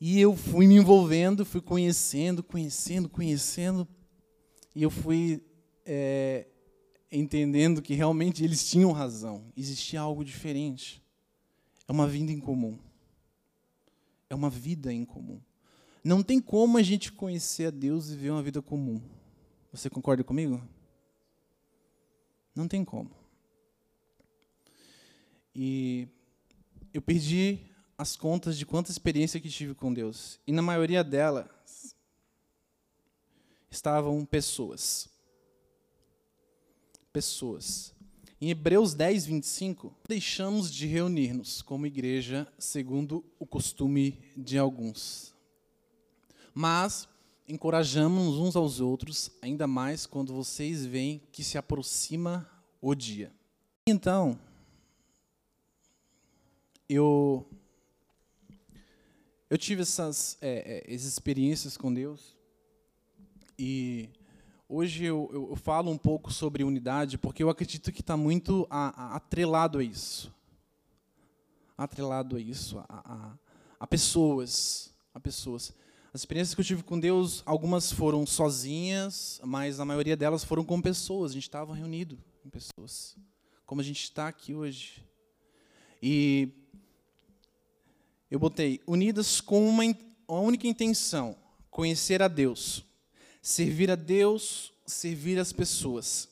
E 0.00 0.20
eu 0.20 0.34
fui 0.34 0.66
me 0.66 0.74
envolvendo, 0.74 1.44
fui 1.44 1.60
conhecendo, 1.60 2.42
conhecendo, 2.42 3.08
conhecendo. 3.08 3.86
E 4.74 4.82
eu 4.82 4.90
fui 4.90 5.40
é, 5.86 6.48
entendendo 7.12 7.80
que 7.80 7.94
realmente 7.94 8.42
eles 8.42 8.68
tinham 8.68 8.90
razão. 8.90 9.52
Existia 9.56 10.00
algo 10.00 10.24
diferente. 10.24 11.00
É 11.86 11.92
uma 11.92 12.08
vida 12.08 12.32
em 12.32 12.40
comum. 12.40 12.76
É 14.28 14.34
uma 14.34 14.50
vida 14.50 14.92
em 14.92 15.04
comum. 15.04 15.40
Não 16.04 16.22
tem 16.22 16.40
como 16.40 16.78
a 16.78 16.82
gente 16.82 17.12
conhecer 17.12 17.66
a 17.66 17.70
Deus 17.70 18.08
e 18.08 18.16
viver 18.16 18.30
uma 18.30 18.42
vida 18.42 18.60
comum. 18.60 19.00
Você 19.72 19.88
concorda 19.88 20.24
comigo? 20.24 20.60
Não 22.54 22.66
tem 22.66 22.84
como. 22.84 23.10
E 25.54 26.08
eu 26.92 27.00
perdi 27.00 27.60
as 27.96 28.16
contas 28.16 28.58
de 28.58 28.66
quanta 28.66 28.90
experiência 28.90 29.40
que 29.40 29.48
tive 29.48 29.74
com 29.74 29.92
Deus. 29.92 30.40
E 30.46 30.52
na 30.52 30.62
maioria 30.62 31.04
delas 31.04 31.94
estavam 33.70 34.24
pessoas. 34.24 35.08
Pessoas. 37.12 37.94
Em 38.40 38.50
Hebreus 38.50 38.92
10, 38.92 39.26
25, 39.26 39.94
deixamos 40.08 40.72
de 40.72 40.86
reunir-nos 40.86 41.62
como 41.62 41.86
igreja, 41.86 42.52
segundo 42.58 43.24
o 43.38 43.46
costume 43.46 44.18
de 44.36 44.58
alguns. 44.58 45.31
Mas 46.54 47.08
encorajamos 47.48 48.38
uns 48.38 48.56
aos 48.56 48.80
outros, 48.80 49.30
ainda 49.42 49.66
mais 49.66 50.06
quando 50.06 50.32
vocês 50.32 50.86
veem 50.86 51.20
que 51.30 51.42
se 51.42 51.58
aproxima 51.58 52.48
o 52.80 52.94
dia. 52.94 53.32
Então, 53.86 54.38
eu 56.88 57.46
eu 59.50 59.58
tive 59.58 59.82
essas, 59.82 60.38
é, 60.40 60.82
é, 60.88 60.94
essas 60.94 61.08
experiências 61.08 61.76
com 61.76 61.92
Deus 61.92 62.34
e 63.58 64.08
hoje 64.66 65.04
eu, 65.04 65.28
eu, 65.30 65.50
eu, 65.50 65.56
falo 65.56 65.90
um 65.90 65.98
pouco 65.98 66.32
sobre 66.32 66.64
unidade 66.64 67.18
porque 67.18 67.42
eu 67.42 67.50
acredito 67.50 67.92
que 67.92 68.00
está 68.00 68.16
muito 68.16 68.66
a, 68.70 68.88
a, 69.02 69.16
atrelado 69.16 69.78
a 69.78 69.84
isso, 69.84 70.32
atrelado 71.76 72.36
a 72.36 72.40
isso, 72.40 72.78
a, 72.78 72.86
a, 72.88 73.38
a 73.78 73.86
pessoas, 73.86 74.94
a 75.12 75.20
pessoas. 75.20 75.74
As 76.14 76.20
experiências 76.20 76.54
que 76.54 76.60
eu 76.60 76.64
tive 76.64 76.82
com 76.82 77.00
Deus, 77.00 77.42
algumas 77.46 77.90
foram 77.90 78.26
sozinhas, 78.26 79.40
mas 79.42 79.80
a 79.80 79.84
maioria 79.84 80.14
delas 80.14 80.44
foram 80.44 80.62
com 80.62 80.78
pessoas. 80.78 81.30
A 81.30 81.34
gente 81.34 81.44
estava 81.44 81.74
reunido 81.74 82.18
com 82.42 82.50
pessoas, 82.50 83.16
como 83.64 83.80
a 83.80 83.84
gente 83.84 84.02
está 84.02 84.28
aqui 84.28 84.54
hoje. 84.54 85.02
E 86.02 86.50
eu 88.30 88.38
botei 88.38 88.78
unidas 88.86 89.40
com 89.40 89.66
uma, 89.66 89.84
uma 90.28 90.40
única 90.40 90.66
intenção: 90.66 91.34
conhecer 91.70 92.20
a 92.20 92.28
Deus, 92.28 92.84
servir 93.40 93.90
a 93.90 93.94
Deus, 93.94 94.70
servir 94.84 95.38
as 95.38 95.50
pessoas. 95.50 96.28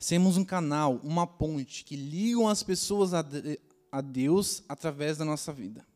Sermos 0.00 0.36
um 0.36 0.44
canal, 0.44 1.00
uma 1.04 1.28
ponte 1.28 1.84
que 1.84 1.94
ligam 1.94 2.48
as 2.48 2.64
pessoas 2.64 3.14
a, 3.14 3.24
a 3.92 4.00
Deus 4.00 4.64
através 4.68 5.16
da 5.16 5.24
nossa 5.24 5.52
vida. 5.52 5.86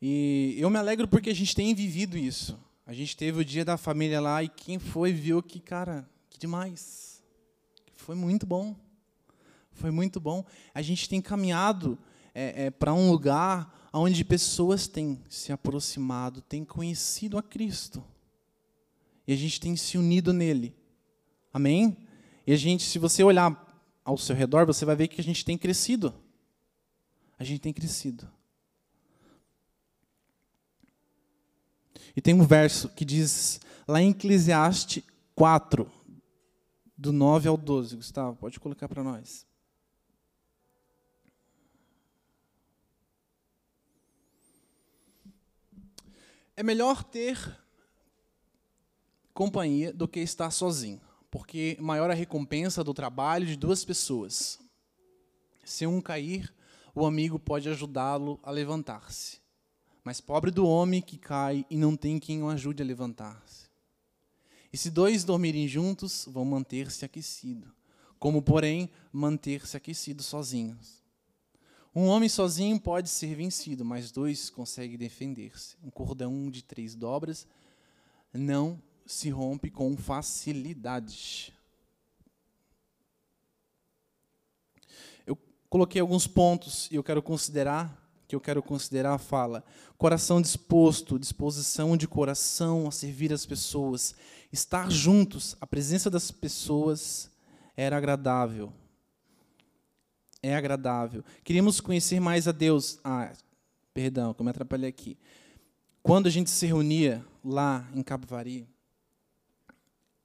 E 0.00 0.56
eu 0.58 0.68
me 0.68 0.78
alegro 0.78 1.08
porque 1.08 1.30
a 1.30 1.34
gente 1.34 1.54
tem 1.54 1.74
vivido 1.74 2.16
isso. 2.16 2.58
A 2.86 2.92
gente 2.92 3.16
teve 3.16 3.40
o 3.40 3.44
dia 3.44 3.64
da 3.64 3.76
família 3.76 4.20
lá 4.20 4.42
e 4.42 4.48
quem 4.48 4.78
foi 4.78 5.12
viu 5.12 5.42
que, 5.42 5.58
cara, 5.58 6.08
que 6.30 6.38
demais. 6.38 7.22
Foi 7.94 8.14
muito 8.14 8.46
bom. 8.46 8.76
Foi 9.72 9.90
muito 9.90 10.20
bom. 10.20 10.44
A 10.72 10.82
gente 10.82 11.08
tem 11.08 11.20
caminhado 11.20 11.98
é, 12.34 12.66
é, 12.66 12.70
para 12.70 12.94
um 12.94 13.10
lugar 13.10 13.88
onde 13.92 14.24
pessoas 14.24 14.86
têm 14.86 15.22
se 15.28 15.52
aproximado, 15.52 16.40
têm 16.42 16.64
conhecido 16.64 17.38
a 17.38 17.42
Cristo. 17.42 18.04
E 19.26 19.32
a 19.32 19.36
gente 19.36 19.60
tem 19.60 19.74
se 19.74 19.98
unido 19.98 20.32
nele. 20.32 20.74
Amém? 21.52 21.96
E 22.46 22.52
a 22.52 22.56
gente, 22.56 22.84
se 22.84 22.98
você 22.98 23.24
olhar 23.24 23.64
ao 24.04 24.16
seu 24.16 24.36
redor, 24.36 24.64
você 24.64 24.84
vai 24.84 24.94
ver 24.94 25.08
que 25.08 25.20
a 25.20 25.24
gente 25.24 25.44
tem 25.44 25.58
crescido. 25.58 26.14
A 27.38 27.42
gente 27.42 27.60
tem 27.60 27.72
crescido. 27.72 28.30
E 32.16 32.22
tem 32.22 32.32
um 32.32 32.46
verso 32.46 32.88
que 32.88 33.04
diz, 33.04 33.60
lá 33.86 34.00
em 34.00 34.10
Eclesiastes 34.10 35.04
4, 35.34 35.88
do 36.96 37.12
9 37.12 37.46
ao 37.46 37.58
12. 37.58 37.96
Gustavo, 37.96 38.36
pode 38.36 38.58
colocar 38.58 38.88
para 38.88 39.04
nós. 39.04 39.46
É 46.56 46.62
melhor 46.62 47.04
ter 47.04 47.38
companhia 49.34 49.92
do 49.92 50.08
que 50.08 50.20
estar 50.20 50.50
sozinho, 50.50 51.02
porque 51.30 51.76
maior 51.78 52.10
a 52.10 52.14
recompensa 52.14 52.82
do 52.82 52.94
trabalho 52.94 53.46
de 53.46 53.56
duas 53.56 53.84
pessoas. 53.84 54.58
Se 55.62 55.86
um 55.86 56.00
cair, 56.00 56.50
o 56.94 57.04
amigo 57.04 57.38
pode 57.38 57.68
ajudá-lo 57.68 58.40
a 58.42 58.50
levantar-se. 58.50 59.45
Mas 60.06 60.20
pobre 60.20 60.52
do 60.52 60.64
homem 60.64 61.02
que 61.02 61.18
cai 61.18 61.66
e 61.68 61.76
não 61.76 61.96
tem 61.96 62.20
quem 62.20 62.40
o 62.40 62.48
ajude 62.48 62.80
a 62.80 62.86
levantar-se. 62.86 63.68
E 64.72 64.76
se 64.76 64.88
dois 64.88 65.24
dormirem 65.24 65.66
juntos, 65.66 66.28
vão 66.30 66.44
manter-se 66.44 67.04
aquecidos. 67.04 67.68
Como, 68.16 68.40
porém, 68.40 68.88
manter-se 69.12 69.76
aquecidos 69.76 70.26
sozinhos? 70.26 71.02
Um 71.92 72.04
homem 72.04 72.28
sozinho 72.28 72.78
pode 72.78 73.08
ser 73.08 73.34
vencido, 73.34 73.84
mas 73.84 74.12
dois 74.12 74.48
conseguem 74.48 74.96
defender-se. 74.96 75.76
Um 75.82 75.90
cordão 75.90 76.48
de 76.52 76.62
três 76.62 76.94
dobras 76.94 77.44
não 78.32 78.80
se 79.04 79.28
rompe 79.28 79.72
com 79.72 79.96
facilidade. 79.96 81.52
Eu 85.26 85.36
coloquei 85.68 86.00
alguns 86.00 86.28
pontos 86.28 86.88
e 86.92 86.94
eu 86.94 87.02
quero 87.02 87.20
considerar 87.20 88.05
que 88.26 88.34
eu 88.34 88.40
quero 88.40 88.62
considerar 88.62 89.18
fala. 89.18 89.64
Coração 89.96 90.40
disposto, 90.40 91.18
disposição 91.18 91.96
de 91.96 92.08
coração 92.08 92.88
a 92.88 92.90
servir 92.90 93.32
as 93.32 93.46
pessoas, 93.46 94.14
estar 94.52 94.90
juntos, 94.90 95.56
a 95.60 95.66
presença 95.66 96.10
das 96.10 96.30
pessoas 96.30 97.30
era 97.76 97.96
agradável 97.96 98.72
é 100.46 100.54
agradável. 100.54 101.24
Queríamos 101.42 101.80
conhecer 101.80 102.20
mais 102.20 102.46
a 102.46 102.52
Deus. 102.52 102.98
Ah, 103.02 103.32
perdão, 103.92 104.32
que 104.32 104.40
eu 104.40 104.44
me 104.44 104.50
atrapalhei 104.50 104.88
aqui. 104.88 105.18
Quando 106.02 106.26
a 106.26 106.30
gente 106.30 106.50
se 106.50 106.66
reunia 106.66 107.24
lá 107.44 107.88
em 107.94 108.02
Capivari, 108.02 108.68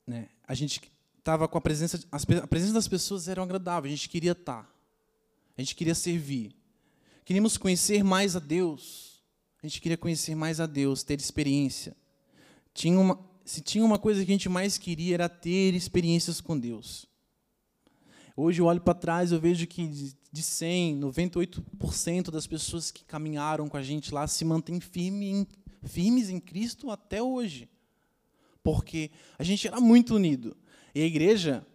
né, 0.06 0.30
a 0.48 0.54
gente 0.54 0.82
estava 1.18 1.48
com 1.48 1.58
a 1.58 1.62
presença, 1.62 2.00
a 2.12 2.48
presença 2.48 2.74
das 2.74 2.88
pessoas 2.88 3.28
era 3.28 3.42
agradável, 3.42 3.88
a 3.88 3.96
gente 3.96 4.10
queria 4.10 4.34
estar, 4.34 4.70
a 5.58 5.62
gente 5.62 5.76
queria 5.76 5.96
servir. 5.96 6.56
Queríamos 7.24 7.58
conhecer 7.58 8.04
mais 8.04 8.36
a 8.36 8.40
Deus, 8.40 9.22
a 9.62 9.68
gente 9.68 9.80
queria 9.80 9.98
conhecer 9.98 10.36
mais 10.36 10.60
a 10.60 10.66
Deus, 10.66 11.04
ter 11.04 11.20
experiência. 11.20 11.96
Tinha 12.74 13.00
uma, 13.00 13.20
se 13.46 13.62
tinha 13.62 13.86
uma 13.86 14.00
coisa 14.00 14.26
que 14.26 14.32
a 14.32 14.34
gente 14.34 14.50
mais 14.50 14.78
queria 14.78 15.16
era 15.16 15.30
ter 15.30 15.74
experiências 15.76 16.42
com 16.42 16.58
Deus. 16.58 17.06
Hoje 18.36 18.62
eu 18.62 18.66
olho 18.66 18.82
para 18.82 18.94
trás 18.94 19.32
e 19.32 19.38
vejo 19.38 19.68
que 19.68 20.14
de 20.32 20.42
100, 20.42 21.00
98% 21.00 22.32
das 22.32 22.48
pessoas 22.48 22.90
que 22.90 23.04
caminharam 23.04 23.68
com 23.68 23.78
a 23.78 23.84
gente 23.84 24.14
lá 24.14 24.26
se 24.26 24.44
mantêm 24.46 24.80
firme 24.80 25.48
firmes 25.84 26.30
em 26.30 26.40
Cristo 26.40 26.90
até 26.90 27.22
hoje. 27.22 27.70
Porque 28.64 29.12
a 29.38 29.44
gente 29.44 29.68
era 29.68 29.80
muito 29.80 30.16
unido. 30.16 30.56
E 30.94 31.02
a 31.02 31.06
igreja 31.06 31.66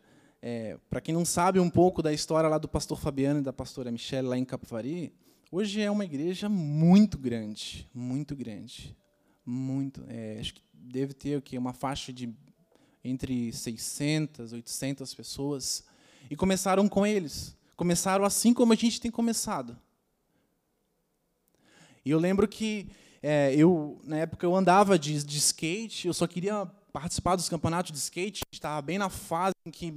é, 0.41 0.79
para 0.89 1.01
quem 1.01 1.15
não 1.15 1.25
sabe 1.25 1.59
um 1.59 1.69
pouco 1.69 2.03
da 2.03 2.13
história 2.13 2.49
lá 2.49 2.59
do 2.59 2.69
pastor 2.69 2.99
Fabiano 2.99 3.41
e 3.41 3.43
da 3.43 3.53
pastora 3.53 3.91
Michelle 3.91 4.29
lá 4.29 4.39
em 4.39 4.45
Capivari, 4.45 5.13
hoje 5.51 5.81
é 5.81 5.91
uma 5.91 6.05
igreja 6.05 6.49
muito 6.49 7.19
grande, 7.19 7.89
muito 7.95 8.35
grande, 8.35 8.97
muito. 9.45 10.05
É, 10.09 10.39
acho 10.41 10.55
que 10.55 10.63
deve 10.73 11.15
ter 11.15 11.37
o 11.37 11.43
quê? 11.43 11.57
uma 11.59 11.73
faixa 11.73 12.13
de 12.13 12.33
entre 13.05 13.53
600, 13.53 14.53
800 14.53 15.15
pessoas. 15.15 15.85
E 16.29 16.35
começaram 16.35 16.89
com 16.89 17.07
eles. 17.07 17.57
Começaram 17.77 18.25
assim 18.25 18.53
como 18.53 18.73
a 18.73 18.77
gente 18.77 19.01
tem 19.01 19.11
começado. 19.11 19.79
E 22.05 22.11
eu 22.11 22.19
lembro 22.19 22.49
que 22.49 22.89
é, 23.23 23.55
eu, 23.55 24.01
na 24.05 24.19
época, 24.19 24.47
eu 24.47 24.55
andava 24.55 24.99
de, 24.99 25.23
de 25.25 25.39
skate, 25.39 26.07
eu 26.07 26.15
só 26.15 26.27
queria 26.27 26.67
participar 26.93 27.37
dos 27.37 27.49
campeonatos 27.49 27.93
de 27.93 27.99
skate, 27.99 28.43
estava 28.53 28.81
bem 28.81 28.99
na 28.99 29.11
fase 29.11 29.53
em 29.67 29.71
que 29.71 29.93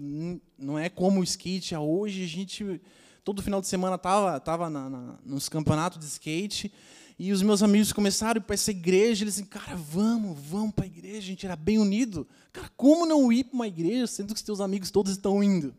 não 0.58 0.78
é 0.78 0.90
como 0.90 1.22
o 1.22 1.24
skate 1.24 1.74
é 1.74 1.80
hoje, 1.80 2.24
a 2.24 2.28
gente 2.28 2.82
todo 3.24 3.42
final 3.42 3.62
de 3.62 3.68
semana 3.68 3.96
estava 3.96 4.40
tava 4.40 4.70
na, 4.70 4.90
na, 4.90 5.20
nos 5.26 5.50
campeonatos 5.50 6.00
de 6.00 6.06
skate, 6.06 6.72
e 7.18 7.32
os 7.32 7.42
meus 7.42 7.62
amigos 7.62 7.92
começaram 7.92 8.42
para 8.42 8.54
essa 8.54 8.72
igreja, 8.72 9.24
eles 9.24 9.36
assim, 9.36 9.46
cara, 9.46 9.76
vamos, 9.76 10.40
vamos 10.40 10.74
para 10.74 10.86
a 10.86 10.88
igreja, 10.88 11.18
a 11.18 11.22
gente 11.22 11.46
era 11.46 11.56
bem 11.56 11.78
unido. 11.78 12.26
Cara, 12.54 12.72
como 12.78 13.06
não 13.06 13.32
ir 13.32 13.44
para 13.44 13.56
uma 13.56 13.68
igreja, 13.68 14.08
sendo 14.08 14.34
que 14.34 14.40
os 14.40 14.42
teus 14.42 14.62
amigos 14.62 14.90
todos 14.90 15.12
estão 15.12 15.44
indo? 15.44 15.76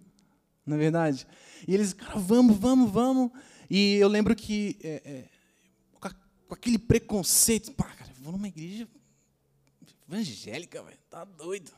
Não 0.67 0.77
é 0.77 0.79
verdade? 0.79 1.27
E 1.67 1.75
eles, 1.75 1.95
cara, 1.95 2.19
vamos, 2.19 2.57
vamos, 2.59 2.91
vamos. 2.91 3.31
E 3.71 3.95
eu 3.95 4.09
lembro 4.09 4.37
que 4.37 4.77
é, 4.83 5.03
é, 5.05 5.29
com 6.51 6.55
aquele 6.55 6.79
preconceito. 6.79 7.73
Pá, 7.73 7.85
cara, 7.85 8.11
vou 8.21 8.33
numa 8.33 8.49
igreja 8.49 8.89
evangélica, 10.09 10.83
velho, 10.83 10.99
tá 11.09 11.25
doido. 11.25 11.71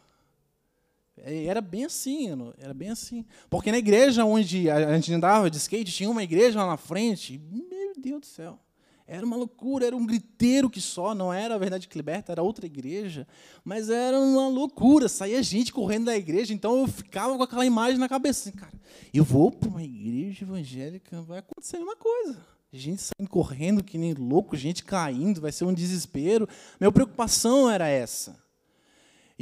É, 1.16 1.44
era 1.44 1.60
bem 1.60 1.84
assim, 1.84 2.28
era 2.58 2.72
bem 2.72 2.90
assim. 2.90 3.24
Porque 3.50 3.70
na 3.70 3.78
igreja 3.78 4.24
onde 4.24 4.70
a 4.70 4.94
gente 4.94 5.12
andava 5.12 5.50
de 5.50 5.56
skate, 5.58 5.92
tinha 5.92 6.10
uma 6.10 6.22
igreja 6.22 6.60
lá 6.60 6.66
na 6.66 6.76
frente. 6.76 7.38
Meu 7.38 7.92
Deus 7.96 8.20
do 8.20 8.26
céu. 8.26 8.58
Era 9.06 9.26
uma 9.26 9.36
loucura, 9.36 9.86
era 9.86 9.96
um 9.96 10.06
griteiro 10.06 10.70
que 10.70 10.80
só, 10.80 11.14
não 11.14 11.32
era 11.32 11.54
a 11.54 11.58
Verdade 11.58 11.88
que 11.88 11.98
Liberta, 11.98 12.32
era 12.32 12.42
outra 12.42 12.64
igreja, 12.64 13.26
mas 13.64 13.90
era 13.90 14.18
uma 14.18 14.48
loucura, 14.48 15.08
saía 15.08 15.42
gente 15.42 15.72
correndo 15.72 16.06
da 16.06 16.16
igreja, 16.16 16.54
então 16.54 16.80
eu 16.80 16.86
ficava 16.86 17.36
com 17.36 17.42
aquela 17.42 17.66
imagem 17.66 17.98
na 17.98 18.08
cabeça, 18.08 18.48
assim, 18.48 18.56
cara, 18.56 18.72
eu 19.12 19.24
vou 19.24 19.50
para 19.50 19.68
uma 19.68 19.82
igreja 19.82 20.44
evangélica, 20.44 21.20
vai 21.22 21.40
acontecer 21.40 21.78
uma 21.78 21.96
coisa. 21.96 22.38
Gente 22.72 23.02
saindo 23.02 23.28
correndo 23.28 23.84
que 23.84 23.98
nem 23.98 24.14
louco, 24.14 24.56
gente 24.56 24.82
caindo, 24.82 25.42
vai 25.42 25.52
ser 25.52 25.66
um 25.66 25.74
desespero. 25.74 26.48
Minha 26.80 26.90
preocupação 26.90 27.70
era 27.70 27.86
essa. 27.86 28.41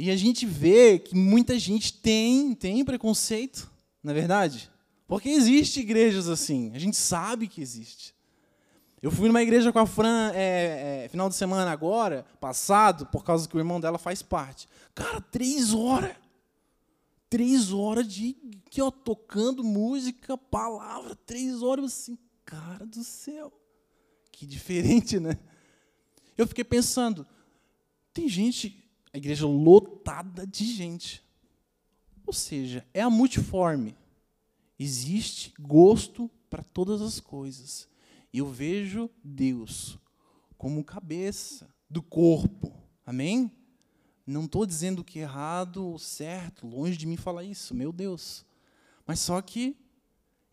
E 0.01 0.09
a 0.09 0.15
gente 0.15 0.47
vê 0.47 0.97
que 0.97 1.13
muita 1.13 1.59
gente 1.59 1.93
tem, 1.93 2.55
tem 2.55 2.83
preconceito, 2.83 3.69
na 4.01 4.13
é 4.13 4.15
verdade? 4.15 4.67
Porque 5.07 5.29
existe 5.29 5.79
igrejas 5.79 6.27
assim, 6.27 6.71
a 6.73 6.79
gente 6.79 6.97
sabe 6.97 7.47
que 7.47 7.61
existe. 7.61 8.15
Eu 8.99 9.11
fui 9.11 9.27
numa 9.27 9.43
igreja 9.43 9.71
com 9.71 9.77
a 9.77 9.85
Fran 9.85 10.31
é, 10.33 11.03
é, 11.03 11.07
final 11.07 11.29
de 11.29 11.35
semana 11.35 11.69
agora, 11.69 12.25
passado, 12.39 13.05
por 13.05 13.23
causa 13.23 13.47
que 13.47 13.55
o 13.55 13.59
irmão 13.59 13.79
dela 13.79 13.99
faz 13.99 14.23
parte. 14.23 14.67
Cara, 14.95 15.21
três 15.21 15.71
horas. 15.71 16.15
Três 17.29 17.71
horas 17.71 18.07
de 18.07 18.35
que 18.71 18.81
ó, 18.81 18.89
tocando 18.89 19.63
música, 19.63 20.35
palavra, 20.35 21.15
três 21.27 21.61
horas 21.61 21.85
assim, 21.85 22.17
Cara 22.43 22.87
do 22.87 23.03
céu, 23.03 23.53
que 24.31 24.47
diferente, 24.47 25.19
né? 25.19 25.37
Eu 26.35 26.47
fiquei 26.47 26.63
pensando, 26.63 27.23
tem 28.11 28.27
gente, 28.27 28.80
a 29.13 29.17
igreja 29.17 29.45
lotada 29.45 30.45
de 30.45 30.65
gente. 30.65 31.23
Ou 32.25 32.33
seja, 32.33 32.85
é 32.93 33.01
a 33.01 33.09
multiforme. 33.09 33.95
Existe 34.79 35.53
gosto 35.59 36.29
para 36.49 36.63
todas 36.63 37.01
as 37.01 37.19
coisas. 37.19 37.87
E 38.33 38.37
eu 38.37 38.47
vejo 38.47 39.09
Deus 39.23 39.97
como 40.57 40.83
cabeça 40.83 41.69
do 41.89 42.01
corpo. 42.01 42.73
Amém? 43.05 43.51
Não 44.25 44.45
estou 44.45 44.65
dizendo 44.65 45.03
que 45.03 45.19
é 45.19 45.23
errado 45.23 45.85
ou 45.85 45.99
certo, 45.99 46.67
longe 46.67 46.95
de 46.95 47.05
mim 47.05 47.17
falar 47.17 47.43
isso, 47.43 47.73
meu 47.73 47.91
Deus. 47.91 48.45
Mas 49.05 49.19
só 49.19 49.41
que 49.41 49.75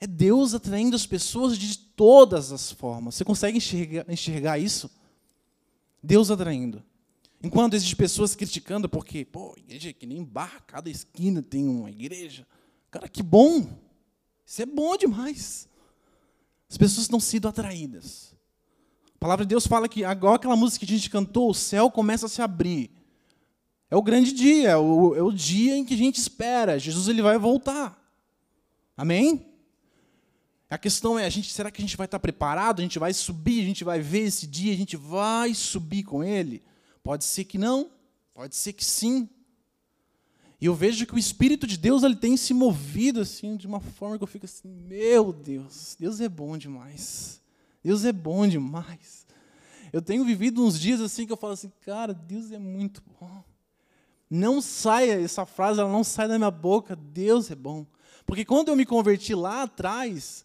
é 0.00 0.06
Deus 0.06 0.54
atraindo 0.54 0.96
as 0.96 1.06
pessoas 1.06 1.58
de 1.58 1.78
todas 1.78 2.52
as 2.52 2.72
formas. 2.72 3.14
Você 3.14 3.24
consegue 3.24 3.58
enxergar, 3.58 4.04
enxergar 4.08 4.58
isso? 4.58 4.90
Deus 6.02 6.30
atraindo. 6.30 6.82
Enquanto 7.42 7.74
existem 7.74 7.96
pessoas 7.96 8.34
criticando, 8.34 8.88
porque, 8.88 9.24
pô, 9.24 9.54
igreja 9.56 9.90
é 9.90 9.92
que 9.92 10.06
nem 10.06 10.24
bar, 10.24 10.62
cada 10.66 10.90
esquina 10.90 11.40
tem 11.40 11.68
uma 11.68 11.90
igreja. 11.90 12.46
Cara, 12.90 13.08
que 13.08 13.22
bom! 13.22 13.78
Isso 14.44 14.62
é 14.62 14.66
bom 14.66 14.96
demais. 14.96 15.68
As 16.68 16.76
pessoas 16.76 17.02
estão 17.02 17.20
sendo 17.20 17.46
atraídas. 17.46 18.34
A 19.14 19.18
palavra 19.18 19.44
de 19.44 19.50
Deus 19.50 19.66
fala 19.66 19.88
que, 19.88 20.04
agora 20.04 20.36
aquela 20.36 20.56
música 20.56 20.84
que 20.84 20.92
a 20.92 20.96
gente 20.96 21.10
cantou, 21.10 21.50
o 21.50 21.54
céu 21.54 21.90
começa 21.90 22.26
a 22.26 22.28
se 22.28 22.42
abrir. 22.42 22.90
É 23.90 23.96
o 23.96 24.02
grande 24.02 24.32
dia, 24.32 24.70
é 24.70 24.76
o, 24.76 25.14
é 25.14 25.22
o 25.22 25.32
dia 25.32 25.76
em 25.76 25.84
que 25.84 25.94
a 25.94 25.96
gente 25.96 26.16
espera. 26.16 26.78
Jesus 26.78 27.08
ele 27.08 27.22
vai 27.22 27.38
voltar. 27.38 27.96
Amém? 28.96 29.46
A 30.68 30.76
questão 30.76 31.18
é, 31.18 31.24
a 31.24 31.30
gente, 31.30 31.50
será 31.52 31.70
que 31.70 31.80
a 31.80 31.84
gente 31.84 31.96
vai 31.96 32.04
estar 32.04 32.18
preparado? 32.18 32.80
A 32.80 32.82
gente 32.82 32.98
vai 32.98 33.12
subir, 33.14 33.62
a 33.62 33.64
gente 33.64 33.84
vai 33.84 34.00
ver 34.00 34.26
esse 34.26 34.46
dia, 34.46 34.72
a 34.72 34.76
gente 34.76 34.96
vai 34.96 35.54
subir 35.54 36.02
com 36.02 36.22
ele? 36.22 36.62
Pode 37.08 37.24
ser 37.24 37.44
que 37.44 37.56
não, 37.56 37.90
pode 38.34 38.54
ser 38.54 38.74
que 38.74 38.84
sim. 38.84 39.26
E 40.60 40.66
eu 40.66 40.74
vejo 40.74 41.06
que 41.06 41.14
o 41.14 41.18
Espírito 41.18 41.66
de 41.66 41.78
Deus 41.78 42.02
ele 42.02 42.14
tem 42.16 42.36
se 42.36 42.52
movido 42.52 43.20
assim 43.22 43.56
de 43.56 43.66
uma 43.66 43.80
forma 43.80 44.18
que 44.18 44.24
eu 44.24 44.28
fico 44.28 44.44
assim, 44.44 44.68
meu 44.68 45.32
Deus, 45.32 45.96
Deus 45.98 46.20
é 46.20 46.28
bom 46.28 46.58
demais. 46.58 47.40
Deus 47.82 48.04
é 48.04 48.12
bom 48.12 48.46
demais. 48.46 49.26
Eu 49.90 50.02
tenho 50.02 50.22
vivido 50.22 50.62
uns 50.62 50.78
dias 50.78 51.00
assim 51.00 51.24
que 51.24 51.32
eu 51.32 51.36
falo 51.38 51.54
assim, 51.54 51.72
cara, 51.80 52.12
Deus 52.12 52.52
é 52.52 52.58
muito 52.58 53.02
bom. 53.18 53.42
Não 54.28 54.60
saia, 54.60 55.18
essa 55.18 55.46
frase 55.46 55.80
ela 55.80 55.90
não 55.90 56.04
sai 56.04 56.28
da 56.28 56.36
minha 56.36 56.50
boca, 56.50 56.94
Deus 56.94 57.50
é 57.50 57.54
bom. 57.54 57.86
Porque 58.26 58.44
quando 58.44 58.68
eu 58.68 58.76
me 58.76 58.84
converti 58.84 59.34
lá 59.34 59.62
atrás, 59.62 60.44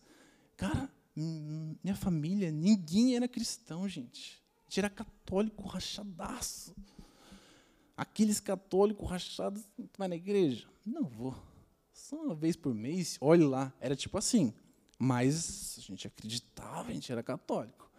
Cara, 0.56 0.90
minha 1.14 1.96
família, 1.96 2.52
ninguém 2.52 3.16
era 3.16 3.28
cristão, 3.28 3.86
gente. 3.88 4.43
Era 4.80 4.90
católico 4.90 5.68
rachadaço. 5.68 6.76
Aqueles 7.96 8.40
católicos 8.40 9.10
rachados, 9.10 9.64
vai 9.98 10.08
na 10.08 10.16
igreja? 10.16 10.68
Não 10.86 11.04
vou. 11.04 11.36
Só 11.92 12.16
uma 12.16 12.34
vez 12.34 12.56
por 12.56 12.74
mês, 12.74 13.18
olhe 13.22 13.44
lá. 13.44 13.72
Era 13.80 13.96
tipo 13.96 14.18
assim. 14.18 14.54
Mas 14.98 15.76
a 15.78 15.82
gente 15.82 16.08
acreditava, 16.08 16.90
a 16.90 16.94
gente 16.94 17.12
era 17.12 17.22
católico. 17.22 17.90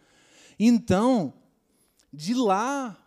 Então, 0.58 1.32
de 2.12 2.34
lá 2.34 2.98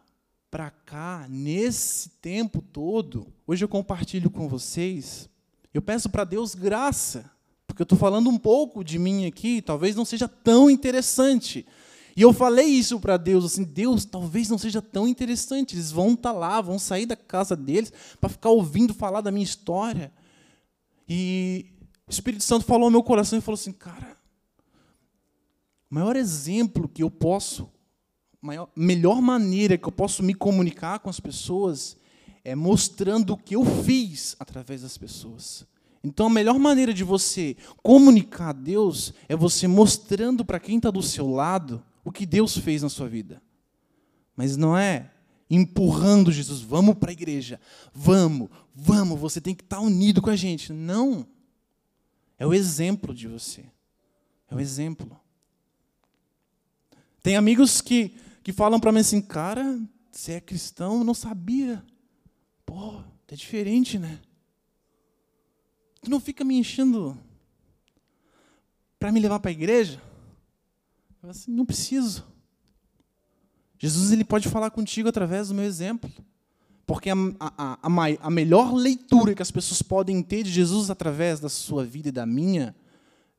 para 0.49 0.69
cá, 0.71 1.27
nesse 1.29 2.09
tempo 2.09 2.61
todo, 2.61 3.33
hoje 3.45 3.63
eu 3.63 3.69
compartilho 3.69 4.29
com 4.29 4.47
vocês, 4.47 5.29
eu 5.73 5.81
peço 5.81 6.09
para 6.09 6.23
Deus 6.23 6.55
graça 6.55 7.29
porque 7.77 7.83
eu 7.83 7.85
estou 7.85 7.97
falando 7.99 8.27
um 8.27 8.39
pouco 8.39 8.83
de 8.83 8.97
mim 8.97 9.27
aqui, 9.27 9.61
talvez 9.61 9.95
não 9.95 10.03
seja 10.03 10.27
tão 10.27 10.67
interessante. 10.67 11.63
E 12.17 12.23
eu 12.23 12.33
falei 12.33 12.65
isso 12.65 12.99
para 12.99 13.15
Deus, 13.15 13.45
assim, 13.45 13.63
Deus, 13.63 14.03
talvez 14.03 14.49
não 14.49 14.57
seja 14.57 14.81
tão 14.81 15.07
interessante. 15.07 15.75
Eles 15.75 15.91
vão 15.91 16.13
estar 16.13 16.33
tá 16.33 16.37
lá, 16.37 16.59
vão 16.59 16.79
sair 16.79 17.05
da 17.05 17.15
casa 17.15 17.55
deles 17.55 17.93
para 18.19 18.27
ficar 18.27 18.49
ouvindo 18.49 18.91
falar 18.91 19.21
da 19.21 19.29
minha 19.29 19.43
história. 19.43 20.11
E 21.07 21.67
o 22.07 22.11
Espírito 22.11 22.43
Santo 22.43 22.65
falou 22.65 22.85
ao 22.85 22.91
meu 22.91 23.03
coração 23.03 23.37
e 23.37 23.41
falou 23.41 23.53
assim, 23.53 23.71
cara, 23.71 24.17
o 25.91 25.93
maior 25.93 26.15
exemplo 26.15 26.89
que 26.89 27.03
eu 27.03 27.11
posso, 27.11 27.69
maior, 28.41 28.67
melhor 28.75 29.21
maneira 29.21 29.77
que 29.77 29.87
eu 29.87 29.91
posso 29.91 30.23
me 30.23 30.33
comunicar 30.33 30.97
com 30.97 31.11
as 31.11 31.19
pessoas 31.19 31.95
é 32.43 32.55
mostrando 32.55 33.33
o 33.33 33.37
que 33.37 33.55
eu 33.55 33.63
fiz 33.63 34.35
através 34.39 34.81
das 34.81 34.97
pessoas. 34.97 35.67
Então, 36.03 36.25
a 36.25 36.31
melhor 36.31 36.57
maneira 36.57 36.91
de 36.95 37.03
você 37.03 37.55
comunicar 37.83 38.49
a 38.49 38.53
Deus 38.53 39.13
é 39.29 39.35
você 39.35 39.67
mostrando 39.67 40.43
para 40.43 40.59
quem 40.59 40.77
está 40.77 40.89
do 40.89 41.03
seu 41.03 41.29
lado 41.29 41.83
o 42.07 42.11
que 42.11 42.25
Deus 42.25 42.57
fez 42.57 42.83
na 42.83 42.87
sua 42.87 43.09
vida. 43.09 43.41
Mas 44.33 44.55
não 44.55 44.77
é 44.77 45.11
empurrando 45.49 46.31
Jesus, 46.31 46.61
vamos 46.61 46.95
para 46.95 47.09
a 47.09 47.11
igreja, 47.11 47.59
vamos, 47.93 48.49
vamos, 48.73 49.19
você 49.19 49.41
tem 49.41 49.53
que 49.53 49.61
estar 49.61 49.75
tá 49.75 49.81
unido 49.81 50.21
com 50.21 50.29
a 50.29 50.35
gente. 50.35 50.71
Não. 50.71 51.27
É 52.39 52.47
o 52.47 52.53
exemplo 52.53 53.13
de 53.13 53.27
você. 53.27 53.65
É 54.49 54.55
o 54.55 54.59
exemplo. 54.61 55.19
Tem 57.21 57.35
amigos 57.35 57.81
que, 57.81 58.15
que 58.41 58.53
falam 58.53 58.79
para 58.79 58.93
mim 58.93 59.01
assim, 59.01 59.21
cara, 59.21 59.77
você 60.09 60.33
é 60.33 60.39
cristão, 60.39 60.99
eu 60.99 61.03
não 61.03 61.13
sabia. 61.13 61.85
Pô, 62.65 63.01
é 63.27 63.35
diferente, 63.35 63.99
né? 63.99 64.21
Tu 66.01 66.09
não 66.09 66.21
fica 66.21 66.45
me 66.45 66.55
enchendo 66.55 67.21
para 68.97 69.11
me 69.11 69.19
levar 69.19 69.41
para 69.41 69.51
a 69.51 69.51
igreja? 69.51 70.06
Assim, 71.27 71.51
não 71.51 71.65
preciso. 71.65 72.25
Jesus 73.77 74.11
ele 74.11 74.23
pode 74.23 74.47
falar 74.47 74.71
contigo 74.71 75.09
através 75.09 75.49
do 75.49 75.53
meu 75.53 75.65
exemplo. 75.65 76.09
Porque 76.85 77.09
a, 77.09 77.15
a, 77.39 77.79
a, 77.81 77.89
a 78.21 78.29
melhor 78.29 78.73
leitura 78.73 79.35
que 79.35 79.41
as 79.41 79.51
pessoas 79.51 79.81
podem 79.81 80.23
ter 80.23 80.43
de 80.43 80.49
Jesus 80.49 80.89
através 80.89 81.39
da 81.39 81.49
sua 81.49 81.83
vida 81.83 82.07
e 82.07 82.13
da 82.13 82.25
minha 82.25 82.73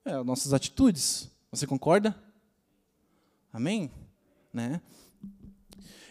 é 0.04 0.12
as 0.12 0.26
nossas 0.26 0.52
atitudes. 0.52 1.30
Você 1.50 1.66
concorda? 1.66 2.14
Amém? 3.50 3.90
Né? 4.52 4.82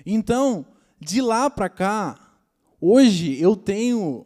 Então, 0.03 0.65
de 0.99 1.21
lá 1.21 1.47
para 1.47 1.69
cá, 1.69 2.19
hoje 2.81 3.39
eu 3.39 3.55
tenho 3.55 4.25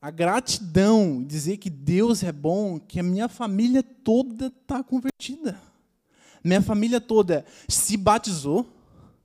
a 0.00 0.10
gratidão, 0.10 1.24
dizer 1.24 1.56
que 1.56 1.70
Deus 1.70 2.22
é 2.22 2.32
bom, 2.32 2.78
que 2.78 3.00
a 3.00 3.02
minha 3.02 3.28
família 3.28 3.82
toda 3.82 4.48
está 4.48 4.84
convertida. 4.84 5.58
Minha 6.46 6.62
família 6.62 7.00
toda 7.00 7.44
se 7.66 7.96
batizou, 7.96 8.64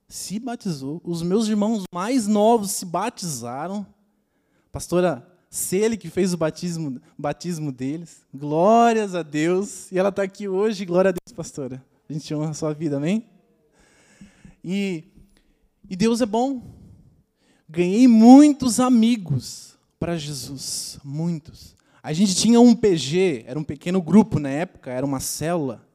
se 0.08 0.40
batizou. 0.40 1.00
Os 1.04 1.22
meus 1.22 1.46
irmãos 1.46 1.84
mais 1.94 2.26
novos 2.26 2.72
se 2.72 2.84
batizaram. 2.84 3.86
Pastora 4.72 5.24
Cele 5.48 5.96
que 5.96 6.10
fez 6.10 6.34
o 6.34 6.36
batismo, 6.36 7.00
batismo 7.16 7.70
deles. 7.70 8.22
Glórias 8.34 9.14
a 9.14 9.22
Deus. 9.22 9.92
E 9.92 9.98
ela 10.00 10.08
está 10.08 10.24
aqui 10.24 10.48
hoje. 10.48 10.84
Glória 10.84 11.10
a 11.10 11.12
Deus, 11.12 11.32
pastora. 11.32 11.80
A 12.10 12.12
gente 12.12 12.34
honra 12.34 12.50
a 12.50 12.54
sua 12.54 12.74
vida, 12.74 12.96
amém? 12.96 13.24
E, 14.64 15.04
e 15.88 15.94
Deus 15.94 16.20
é 16.20 16.26
bom. 16.26 16.60
Ganhei 17.68 18.08
muitos 18.08 18.80
amigos 18.80 19.78
para 19.96 20.18
Jesus. 20.18 20.98
Muitos. 21.04 21.76
A 22.02 22.12
gente 22.12 22.34
tinha 22.34 22.58
um 22.58 22.74
PG, 22.74 23.44
era 23.46 23.56
um 23.56 23.64
pequeno 23.64 24.02
grupo 24.02 24.40
na 24.40 24.48
época, 24.48 24.90
era 24.90 25.06
uma 25.06 25.20
célula 25.20 25.86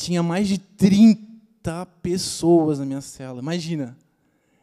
tinha 0.00 0.22
mais 0.22 0.48
de 0.48 0.56
30 0.58 1.86
pessoas 2.02 2.78
na 2.78 2.86
minha 2.86 3.02
cela. 3.02 3.40
Imagina. 3.40 3.96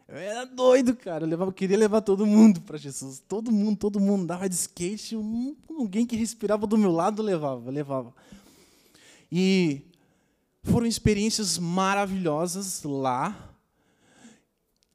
Eu 0.08 0.18
era 0.18 0.46
doido, 0.46 0.96
cara. 0.96 1.26
Eu, 1.26 1.30
levava, 1.30 1.50
eu 1.50 1.54
queria 1.54 1.78
levar 1.78 2.02
todo 2.02 2.26
mundo 2.26 2.62
para 2.62 2.78
Jesus. 2.78 3.22
Todo 3.28 3.52
mundo, 3.52 3.78
todo 3.78 4.00
mundo 4.00 4.26
dava 4.26 4.50
de 4.50 4.56
skate. 4.56 5.16
Um, 5.16 5.56
alguém 5.70 6.06
que 6.06 6.16
respirava 6.16 6.66
do 6.66 6.78
meu 6.78 6.92
lado 6.92 7.22
levava, 7.22 7.70
levava. 7.70 8.14
E 9.32 9.82
foram 10.64 10.88
experiências 10.88 11.60
maravilhosas 11.60 12.82
lá. 12.84 13.54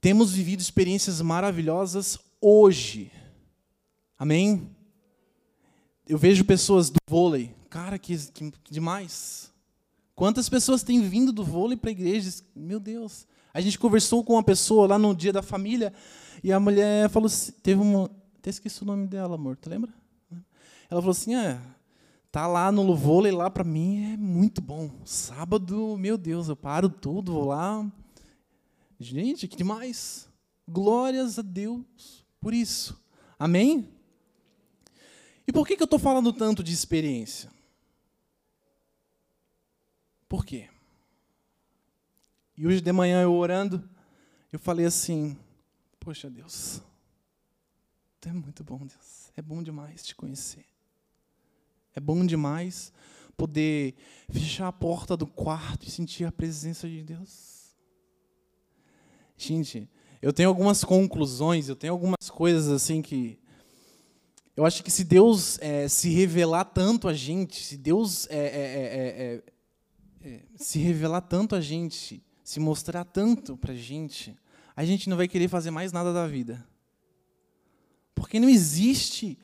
Temos 0.00 0.32
vivido 0.32 0.60
experiências 0.60 1.20
maravilhosas 1.20 2.18
hoje. 2.40 3.12
Amém? 4.18 4.68
Eu 6.08 6.18
vejo 6.18 6.44
pessoas 6.44 6.90
do 6.90 6.98
vôlei. 7.08 7.54
Cara, 7.70 7.96
que, 7.96 8.16
que 8.16 8.52
demais. 8.72 9.51
Quantas 10.14 10.48
pessoas 10.48 10.82
têm 10.82 11.00
vindo 11.00 11.32
do 11.32 11.44
vôlei 11.44 11.76
para 11.76 11.90
a 11.90 11.92
igreja? 11.92 12.30
Meu 12.54 12.78
Deus. 12.78 13.26
A 13.52 13.60
gente 13.60 13.78
conversou 13.78 14.22
com 14.24 14.34
uma 14.34 14.42
pessoa 14.42 14.86
lá 14.86 14.98
no 14.98 15.14
dia 15.14 15.32
da 15.32 15.42
família 15.42 15.92
e 16.42 16.52
a 16.52 16.58
mulher 16.58 17.08
falou, 17.10 17.30
teve 17.62 17.80
uma, 17.80 18.10
até 18.38 18.50
esqueci 18.50 18.82
o 18.82 18.86
nome 18.86 19.06
dela, 19.06 19.34
amor, 19.34 19.56
tu 19.56 19.68
lembra? 19.68 19.92
Ela 20.90 21.00
falou 21.00 21.12
assim, 21.12 21.34
é, 21.34 21.60
tá 22.30 22.46
lá 22.46 22.72
no 22.72 22.94
vôlei 22.94 23.32
lá 23.32 23.50
para 23.50 23.64
mim 23.64 24.12
é 24.12 24.16
muito 24.16 24.60
bom. 24.60 24.90
Sábado, 25.04 25.96
meu 25.98 26.16
Deus, 26.16 26.48
eu 26.48 26.56
paro 26.56 26.88
tudo, 26.88 27.32
vou 27.32 27.46
lá. 27.46 27.86
Gente, 28.98 29.48
que 29.48 29.56
demais. 29.56 30.28
Glórias 30.68 31.38
a 31.38 31.42
Deus 31.42 32.24
por 32.40 32.54
isso. 32.54 33.00
Amém? 33.38 33.88
E 35.46 35.52
por 35.52 35.66
que, 35.66 35.76
que 35.76 35.82
eu 35.82 35.86
estou 35.86 35.98
falando 35.98 36.32
tanto 36.32 36.62
de 36.62 36.72
experiência? 36.72 37.50
Por 40.32 40.46
quê? 40.46 40.70
E 42.56 42.66
hoje 42.66 42.80
de 42.80 42.90
manhã 42.90 43.20
eu 43.20 43.34
orando, 43.34 43.86
eu 44.50 44.58
falei 44.58 44.86
assim: 44.86 45.36
Poxa, 46.00 46.30
Deus, 46.30 46.80
Tu 48.18 48.30
é 48.30 48.32
muito 48.32 48.64
bom, 48.64 48.78
Deus. 48.78 49.30
É 49.36 49.42
bom 49.42 49.62
demais 49.62 50.02
te 50.02 50.14
conhecer. 50.14 50.64
É 51.94 52.00
bom 52.00 52.24
demais 52.24 52.94
poder 53.36 53.94
fechar 54.30 54.68
a 54.68 54.72
porta 54.72 55.18
do 55.18 55.26
quarto 55.26 55.86
e 55.86 55.90
sentir 55.90 56.24
a 56.24 56.32
presença 56.32 56.88
de 56.88 57.02
Deus. 57.02 57.76
Gente, 59.36 59.86
eu 60.22 60.32
tenho 60.32 60.48
algumas 60.48 60.82
conclusões, 60.82 61.68
eu 61.68 61.76
tenho 61.76 61.92
algumas 61.92 62.30
coisas 62.30 62.68
assim 62.70 63.02
que. 63.02 63.38
Eu 64.56 64.64
acho 64.64 64.82
que 64.82 64.90
se 64.90 65.04
Deus 65.04 65.58
é, 65.58 65.88
se 65.88 66.08
revelar 66.08 66.64
tanto 66.64 67.06
a 67.06 67.12
gente, 67.12 67.62
se 67.62 67.76
Deus 67.76 68.26
é, 68.30 68.46
é, 68.46 69.52
é, 70.24 70.40
se 70.56 70.78
revelar 70.78 71.22
tanto 71.22 71.54
a 71.54 71.60
gente, 71.60 72.22
se 72.44 72.60
mostrar 72.60 73.04
tanto 73.04 73.56
para 73.56 73.72
a 73.72 73.76
gente, 73.76 74.36
a 74.76 74.84
gente 74.84 75.08
não 75.08 75.16
vai 75.16 75.28
querer 75.28 75.48
fazer 75.48 75.70
mais 75.70 75.92
nada 75.92 76.12
da 76.12 76.26
vida. 76.26 76.64
Porque 78.14 78.38
não 78.38 78.48
existe 78.48 79.38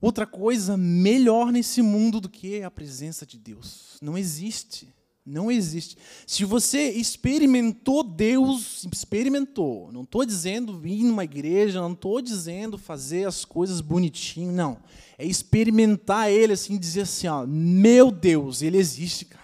outra 0.00 0.26
coisa 0.26 0.76
melhor 0.76 1.52
nesse 1.52 1.82
mundo 1.82 2.20
do 2.20 2.28
que 2.28 2.62
a 2.62 2.70
presença 2.70 3.26
de 3.26 3.38
Deus. 3.38 3.98
Não 4.00 4.16
existe. 4.16 4.92
Não 5.26 5.50
existe. 5.50 5.96
Se 6.26 6.44
você 6.44 6.90
experimentou 6.90 8.02
Deus, 8.02 8.86
experimentou. 8.92 9.90
Não 9.90 10.02
estou 10.02 10.24
dizendo 10.24 10.78
vir 10.78 11.02
numa 11.02 11.24
igreja, 11.24 11.80
não 11.80 11.92
estou 11.92 12.20
dizendo 12.20 12.76
fazer 12.76 13.26
as 13.26 13.42
coisas 13.42 13.80
bonitinho, 13.80 14.52
não. 14.52 14.78
É 15.16 15.24
experimentar 15.24 16.30
Ele 16.30 16.52
assim, 16.52 16.76
dizer 16.76 17.02
assim, 17.02 17.26
ó, 17.26 17.46
meu 17.46 18.10
Deus, 18.10 18.60
Ele 18.60 18.76
existe, 18.76 19.24
cara. 19.24 19.43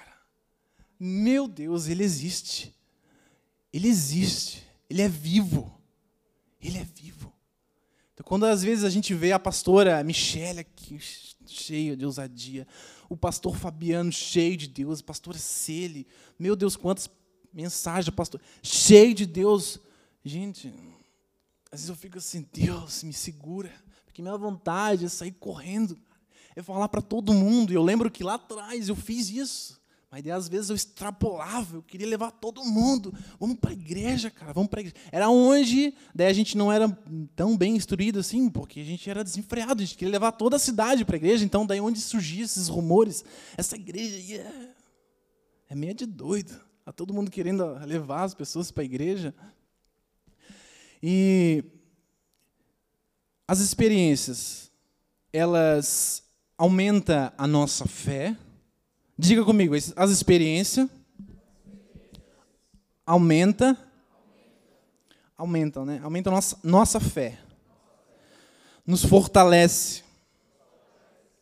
Meu 1.02 1.48
Deus, 1.48 1.88
ele 1.88 2.04
existe. 2.04 2.76
Ele 3.72 3.88
existe. 3.88 4.66
Ele 4.90 5.00
é 5.00 5.08
vivo. 5.08 5.72
Ele 6.60 6.76
é 6.76 6.84
vivo. 6.84 7.32
Então, 8.12 8.24
quando 8.26 8.44
às 8.44 8.62
vezes 8.62 8.84
a 8.84 8.90
gente 8.90 9.14
vê 9.14 9.32
a 9.32 9.38
pastora 9.38 10.04
Michelle 10.04 10.60
aqui, 10.60 10.98
cheia 11.46 11.96
de 11.96 12.04
ousadia, 12.04 12.68
o 13.08 13.16
pastor 13.16 13.56
Fabiano 13.56 14.12
cheio 14.12 14.58
de 14.58 14.68
Deus, 14.68 15.00
a 15.00 15.04
pastora 15.04 15.38
Cele, 15.38 16.06
meu 16.38 16.54
Deus, 16.54 16.76
quantas 16.76 17.08
mensagens, 17.50 18.14
pastor, 18.14 18.38
cheio 18.62 19.14
de 19.14 19.24
Deus. 19.24 19.80
Gente, 20.22 20.68
às 21.72 21.80
vezes 21.80 21.88
eu 21.88 21.96
fico 21.96 22.18
assim, 22.18 22.46
Deus, 22.52 23.02
me 23.02 23.12
segura, 23.14 23.72
porque 24.04 24.20
minha 24.20 24.36
vontade 24.36 25.06
é 25.06 25.08
sair 25.08 25.32
correndo, 25.32 25.98
é 26.54 26.62
falar 26.62 26.90
para 26.90 27.00
todo 27.00 27.32
mundo. 27.32 27.72
E 27.72 27.74
eu 27.74 27.82
lembro 27.82 28.10
que 28.10 28.22
lá 28.22 28.34
atrás 28.34 28.90
eu 28.90 28.96
fiz 28.96 29.30
isso. 29.30 29.79
Mas 30.10 30.26
às 30.26 30.48
vezes 30.48 30.70
eu 30.70 30.76
extrapolava, 30.76 31.76
eu 31.76 31.82
queria 31.82 32.06
levar 32.06 32.32
todo 32.32 32.64
mundo. 32.64 33.14
Vamos 33.38 33.56
para 33.58 33.70
a 33.70 33.72
igreja, 33.72 34.28
cara, 34.28 34.52
vamos 34.52 34.68
para 34.68 34.80
igreja. 34.80 34.96
Era 35.12 35.30
onde, 35.30 35.94
daí 36.12 36.26
a 36.26 36.32
gente 36.32 36.56
não 36.56 36.72
era 36.72 36.88
tão 37.36 37.56
bem 37.56 37.76
instruído 37.76 38.18
assim, 38.18 38.50
porque 38.50 38.80
a 38.80 38.84
gente 38.84 39.08
era 39.08 39.22
desenfreado, 39.22 39.80
a 39.80 39.84
gente 39.84 39.96
queria 39.96 40.10
levar 40.10 40.32
toda 40.32 40.56
a 40.56 40.58
cidade 40.58 41.04
para 41.04 41.14
a 41.14 41.18
igreja, 41.18 41.44
então 41.44 41.64
daí 41.64 41.80
onde 41.80 42.00
surgiam 42.00 42.44
esses 42.44 42.66
rumores, 42.66 43.24
essa 43.56 43.76
igreja 43.76 44.16
yeah, 44.16 44.74
é 45.68 45.76
meio 45.76 45.94
de 45.94 46.06
doido. 46.06 46.60
Tá 46.84 46.90
todo 46.90 47.14
mundo 47.14 47.30
querendo 47.30 47.64
levar 47.86 48.24
as 48.24 48.34
pessoas 48.34 48.72
para 48.72 48.82
a 48.82 48.86
igreja. 48.86 49.32
E 51.00 51.62
as 53.46 53.60
experiências, 53.60 54.72
elas 55.32 56.24
aumentam 56.58 57.32
a 57.38 57.46
nossa 57.46 57.86
fé, 57.86 58.36
Diga 59.22 59.44
comigo, 59.44 59.74
as 59.74 60.10
experiências 60.10 60.88
aumenta 63.04 63.76
aumentam, 65.36 65.84
né? 65.84 66.00
Aumenta 66.02 66.30
a 66.30 66.32
nossa, 66.32 66.58
nossa 66.64 66.98
fé. 66.98 67.38
Nos 68.86 69.04
fortalece. 69.04 70.02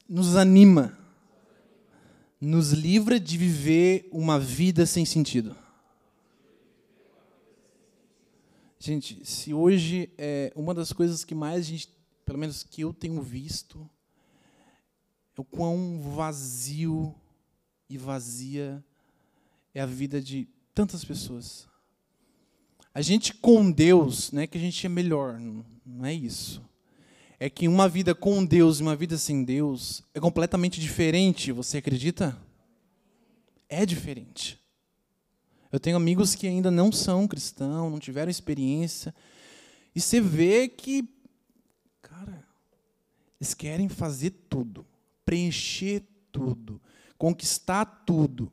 Nos 0.09 0.35
anima. 0.35 0.99
Nos 2.41 2.73
livra 2.73 3.21
de 3.21 3.39
viver 3.39 4.09
uma 4.11 4.41
vida 4.41 4.85
sem 4.85 5.05
sentido. 5.05 5.55
Gente, 8.81 9.25
se 9.25 9.55
hoje 9.55 10.11
é 10.19 10.53
uma 10.57 10.75
das 10.75 10.93
coisas 10.93 11.25
que 11.25 11.35
mais 11.35 11.61
a 11.61 11.63
gente, 11.63 11.89
pelo 12.27 12.39
menos 12.41 12.65
que 12.65 12.81
eu 12.81 12.93
tenho 12.93 13.23
visto, 13.23 13.89
é 15.37 15.41
o 15.41 15.45
quão 15.45 16.01
vazio 16.17 17.15
e 17.89 17.97
vazia 17.97 18.85
é 19.75 19.81
a 19.81 19.87
vida 19.87 20.21
de 20.21 20.49
tantas 20.75 21.05
pessoas. 21.05 21.69
A 22.93 23.01
gente 23.01 23.35
com 23.35 23.71
Deus, 23.71 24.33
não 24.33 24.43
é 24.43 24.47
que 24.47 24.59
a 24.59 24.61
gente 24.61 24.85
é 24.85 24.89
melhor, 24.89 25.39
não 25.39 26.05
é 26.05 26.13
isso. 26.13 26.63
É 27.39 27.49
que 27.49 27.69
uma 27.69 27.89
vida 27.89 28.15
com 28.15 28.45
Deus 28.45 28.81
e 28.81 28.83
uma 28.83 28.97
vida 28.97 29.17
sem 29.17 29.45
Deus 29.45 30.03
é 30.13 30.19
completamente 30.19 30.81
diferente, 30.81 31.53
você 31.53 31.79
acredita? 31.79 32.37
É 33.69 33.87
diferente. 33.87 34.59
Eu 35.71 35.79
tenho 35.79 35.97
amigos 35.97 36.35
que 36.35 36.47
ainda 36.47 36.71
não 36.71 36.91
são 36.91 37.29
cristãos, 37.29 37.93
não 37.93 38.01
tiveram 38.01 38.31
experiência, 38.31 39.15
e 39.95 40.01
você 40.01 40.21
vê 40.21 40.69
que, 40.69 41.09
cara, 42.01 42.45
eles 43.41 43.55
querem 43.55 43.89
fazer 43.89 44.31
tudo, 44.49 44.85
preencher 45.25 46.03
tudo, 46.33 46.81
conquistar 47.19 47.85
tudo. 48.07 48.51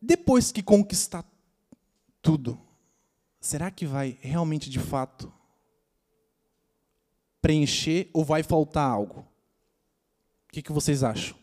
Depois 0.00 0.50
que 0.50 0.62
conquistar 0.62 1.24
tudo, 2.20 2.60
será 3.40 3.70
que 3.70 3.86
vai 3.86 4.18
realmente 4.20 4.68
de 4.68 4.80
fato 4.80 5.32
preencher 7.40 8.10
ou 8.12 8.24
vai 8.24 8.42
faltar 8.42 8.90
algo? 8.90 9.20
O 10.48 10.52
que, 10.52 10.62
que 10.62 10.72
vocês 10.72 11.04
acham? 11.04 11.36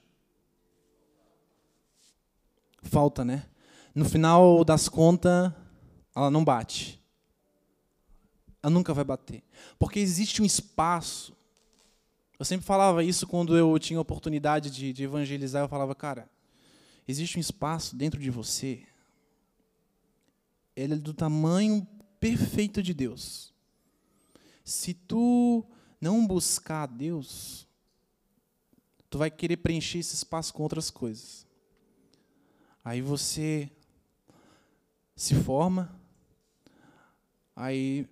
Falta, 2.82 3.24
né? 3.24 3.46
No 3.94 4.06
final 4.06 4.64
das 4.66 4.90
contas, 4.90 5.52
ela 6.16 6.32
não 6.32 6.44
bate. 6.44 7.00
Ela 8.64 8.72
nunca 8.72 8.94
vai 8.94 9.04
bater. 9.04 9.44
Porque 9.78 10.00
existe 10.00 10.42
um 10.42 10.46
espaço. 10.46 11.36
Eu 12.42 12.46
sempre 12.46 12.66
falava 12.66 13.04
isso 13.04 13.28
quando 13.28 13.56
eu 13.56 13.78
tinha 13.78 14.02
oportunidade 14.02 14.72
de, 14.72 14.92
de 14.92 15.04
evangelizar. 15.04 15.62
Eu 15.64 15.70
falava, 15.70 15.94
cara, 15.94 16.28
existe 17.08 17.38
um 17.38 17.40
espaço 17.40 17.96
dentro 17.96 18.20
de 18.20 18.32
você. 18.32 18.82
Ele 20.76 20.96
é 20.96 20.98
do 20.98 21.14
tamanho 21.14 21.88
perfeito 22.20 22.82
de 22.82 22.96
Deus. 22.96 23.54
Se 24.64 24.92
tu 24.92 25.64
não 26.02 26.26
buscar 26.26 26.88
Deus, 26.88 27.68
tu 29.08 29.20
vai 29.20 29.30
querer 29.30 29.58
preencher 29.58 30.00
esse 30.00 30.16
espaço 30.16 30.52
com 30.52 30.64
outras 30.64 30.90
coisas. 30.90 31.46
Aí 32.84 33.04
você 33.04 33.70
se 35.16 35.36
forma, 35.36 35.96
aí 37.56 38.10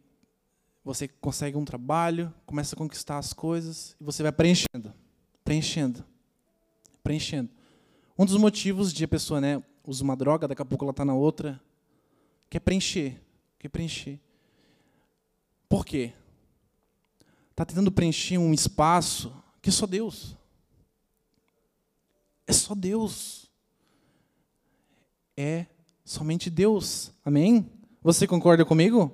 você 0.83 1.07
consegue 1.07 1.57
um 1.57 1.65
trabalho, 1.65 2.33
começa 2.45 2.75
a 2.75 2.77
conquistar 2.77 3.17
as 3.17 3.33
coisas 3.33 3.95
e 3.99 4.03
você 4.03 4.23
vai 4.23 4.31
preenchendo, 4.31 4.93
preenchendo, 5.43 6.05
preenchendo. 7.03 7.49
Um 8.17 8.25
dos 8.25 8.37
motivos 8.37 8.93
de 8.93 9.03
a 9.03 9.07
pessoa, 9.07 9.39
né, 9.39 9.63
usa 9.85 10.03
uma 10.03 10.15
droga, 10.15 10.47
daqui 10.47 10.61
a 10.61 10.65
pouco 10.65 10.83
ela 10.83 10.91
está 10.91 11.05
na 11.05 11.13
outra, 11.13 11.61
quer 12.49 12.59
preencher, 12.59 13.21
quer 13.57 13.69
preencher. 13.69 14.19
Por 15.67 15.85
quê? 15.85 16.13
Está 17.51 17.65
tentando 17.65 17.91
preencher 17.91 18.37
um 18.37 18.53
espaço 18.53 19.33
que 19.61 19.69
é 19.69 19.71
só 19.71 19.85
Deus. 19.85 20.35
É 22.47 22.53
só 22.53 22.73
Deus. 22.73 23.49
É 25.37 25.67
somente 26.03 26.49
Deus. 26.49 27.11
Amém? 27.23 27.69
Você 28.01 28.25
concorda 28.25 28.65
comigo? 28.65 29.13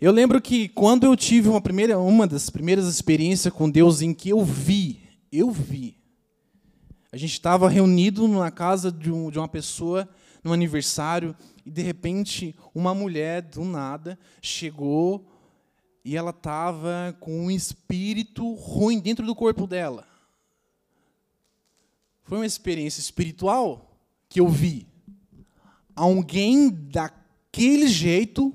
Eu 0.00 0.12
lembro 0.12 0.40
que 0.40 0.68
quando 0.68 1.04
eu 1.04 1.16
tive 1.16 1.48
uma 1.48 1.60
primeira, 1.60 1.98
uma 1.98 2.24
das 2.24 2.48
primeiras 2.48 2.86
experiências 2.86 3.52
com 3.52 3.68
Deus 3.68 4.00
em 4.00 4.14
que 4.14 4.28
eu 4.28 4.44
vi, 4.44 5.00
eu 5.32 5.50
vi. 5.50 5.96
A 7.10 7.16
gente 7.16 7.32
estava 7.32 7.68
reunido 7.68 8.28
na 8.28 8.48
casa 8.48 8.92
de, 8.92 9.10
um, 9.10 9.28
de 9.28 9.40
uma 9.40 9.48
pessoa 9.48 10.08
no 10.44 10.52
aniversário 10.52 11.34
e 11.66 11.70
de 11.70 11.82
repente 11.82 12.54
uma 12.72 12.94
mulher 12.94 13.42
do 13.42 13.64
nada 13.64 14.16
chegou 14.40 15.26
e 16.04 16.16
ela 16.16 16.30
estava 16.30 17.16
com 17.18 17.46
um 17.46 17.50
espírito 17.50 18.54
ruim 18.54 19.00
dentro 19.00 19.26
do 19.26 19.34
corpo 19.34 19.66
dela. 19.66 20.06
Foi 22.22 22.38
uma 22.38 22.46
experiência 22.46 23.00
espiritual 23.00 23.98
que 24.28 24.38
eu 24.38 24.46
vi. 24.46 24.86
Alguém 25.96 26.70
daquele 26.70 27.88
jeito 27.88 28.54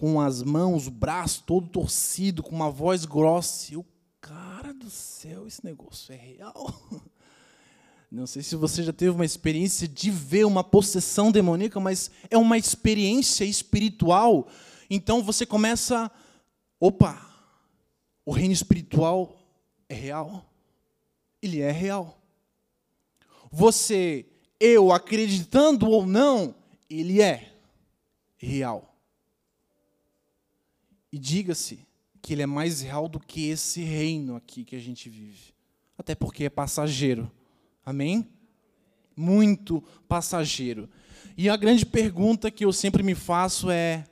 com 0.00 0.18
as 0.18 0.42
mãos, 0.42 0.86
o 0.86 0.90
braço 0.90 1.44
todo 1.44 1.68
torcido, 1.68 2.42
com 2.42 2.56
uma 2.56 2.70
voz 2.70 3.04
grossa. 3.04 3.70
E 3.70 3.74
eu, 3.74 3.84
cara 4.18 4.72
do 4.72 4.88
céu, 4.88 5.46
esse 5.46 5.62
negócio 5.62 6.14
é 6.14 6.16
real? 6.16 6.74
Não 8.10 8.26
sei 8.26 8.42
se 8.42 8.56
você 8.56 8.82
já 8.82 8.94
teve 8.94 9.10
uma 9.10 9.26
experiência 9.26 9.86
de 9.86 10.10
ver 10.10 10.46
uma 10.46 10.64
possessão 10.64 11.30
demoníaca, 11.30 11.78
mas 11.78 12.10
é 12.30 12.38
uma 12.38 12.56
experiência 12.56 13.44
espiritual. 13.44 14.48
Então 14.88 15.22
você 15.22 15.44
começa, 15.44 16.10
opa, 16.80 17.20
o 18.24 18.32
reino 18.32 18.54
espiritual 18.54 19.38
é 19.86 19.94
real. 19.94 20.50
Ele 21.42 21.60
é 21.60 21.70
real. 21.70 22.18
Você, 23.52 24.24
eu 24.58 24.92
acreditando 24.92 25.90
ou 25.90 26.06
não, 26.06 26.54
ele 26.88 27.20
é 27.20 27.52
real. 28.38 28.89
E 31.12 31.18
diga-se 31.18 31.86
que 32.22 32.32
ele 32.32 32.42
é 32.42 32.46
mais 32.46 32.80
real 32.80 33.08
do 33.08 33.18
que 33.18 33.48
esse 33.48 33.82
reino 33.82 34.36
aqui 34.36 34.64
que 34.64 34.76
a 34.76 34.80
gente 34.80 35.08
vive. 35.08 35.54
Até 35.96 36.14
porque 36.14 36.44
é 36.44 36.50
passageiro. 36.50 37.30
Amém? 37.84 38.28
Muito 39.16 39.82
passageiro. 40.08 40.88
E 41.36 41.48
a 41.48 41.56
grande 41.56 41.84
pergunta 41.84 42.50
que 42.50 42.64
eu 42.64 42.72
sempre 42.72 43.02
me 43.02 43.14
faço 43.14 43.70
é: 43.70 44.06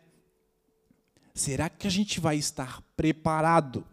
será 1.34 1.68
que 1.68 1.86
a 1.86 1.90
gente 1.90 2.20
vai 2.20 2.36
estar 2.36 2.82
preparado? 2.96 3.86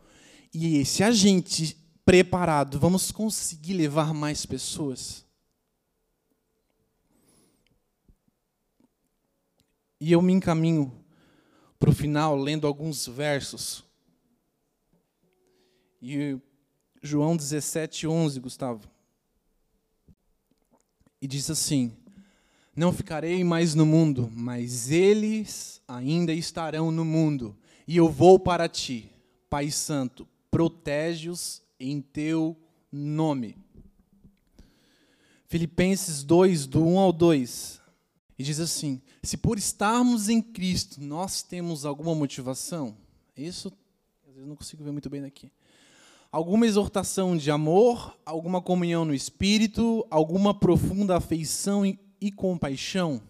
E 0.54 0.84
se 0.86 1.04
a 1.04 1.12
gente 1.12 1.78
preparado, 2.06 2.80
vamos 2.80 3.12
conseguir 3.12 3.74
levar 3.74 4.14
mais 4.14 4.46
pessoas? 4.46 5.26
E 10.00 10.12
eu 10.12 10.22
me 10.22 10.34
encaminho 10.34 11.05
para 11.86 11.92
o 11.92 11.96
final, 11.96 12.36
lendo 12.36 12.66
alguns 12.66 13.06
versos. 13.06 13.84
E 16.02 16.36
João 17.00 17.38
17, 17.38 18.08
11, 18.08 18.40
Gustavo. 18.40 18.90
E 21.22 21.28
diz 21.28 21.48
assim: 21.52 21.96
Não 22.76 22.92
ficarei 22.92 23.44
mais 23.44 23.76
no 23.76 23.86
mundo, 23.86 24.32
mas 24.34 24.90
eles 24.90 25.80
ainda 25.88 26.34
estarão 26.34 26.90
no 26.90 27.06
mundo. 27.06 27.56
E 27.88 27.98
eu 27.98 28.10
vou 28.10 28.40
para 28.40 28.68
ti, 28.68 29.12
Pai 29.48 29.70
Santo, 29.70 30.28
protege-os 30.50 31.62
em 31.80 32.02
teu 32.02 32.58
nome. 32.92 33.56
Filipenses 35.46 36.24
2, 36.24 36.66
do 36.66 36.84
1 36.84 36.98
ao 36.98 37.14
2. 37.14 37.80
E 38.38 38.44
diz 38.44 38.60
assim: 38.60 39.02
se 39.24 39.38
por 39.38 39.58
estarmos 39.58 40.30
em 40.30 40.42
Cristo 40.42 41.02
nós 41.02 41.42
temos 41.42 41.86
alguma 41.86 42.14
motivação, 42.14 42.98
isso 43.36 43.72
às 44.28 44.34
vezes 44.34 44.48
não 44.48 44.56
consigo 44.56 44.84
ver 44.84 44.92
muito 44.92 45.10
bem 45.10 45.22
daqui. 45.22 45.52
Alguma 46.32 46.66
exortação 46.66 47.38
de 47.38 47.50
amor, 47.50 48.18
alguma 48.26 48.62
comunhão 48.62 49.06
no 49.06 49.14
espírito, 49.14 50.06
alguma 50.10 50.54
profunda 50.54 51.16
afeição 51.16 51.86
e, 51.86 51.98
e 52.20 52.30
compaixão, 52.30 53.22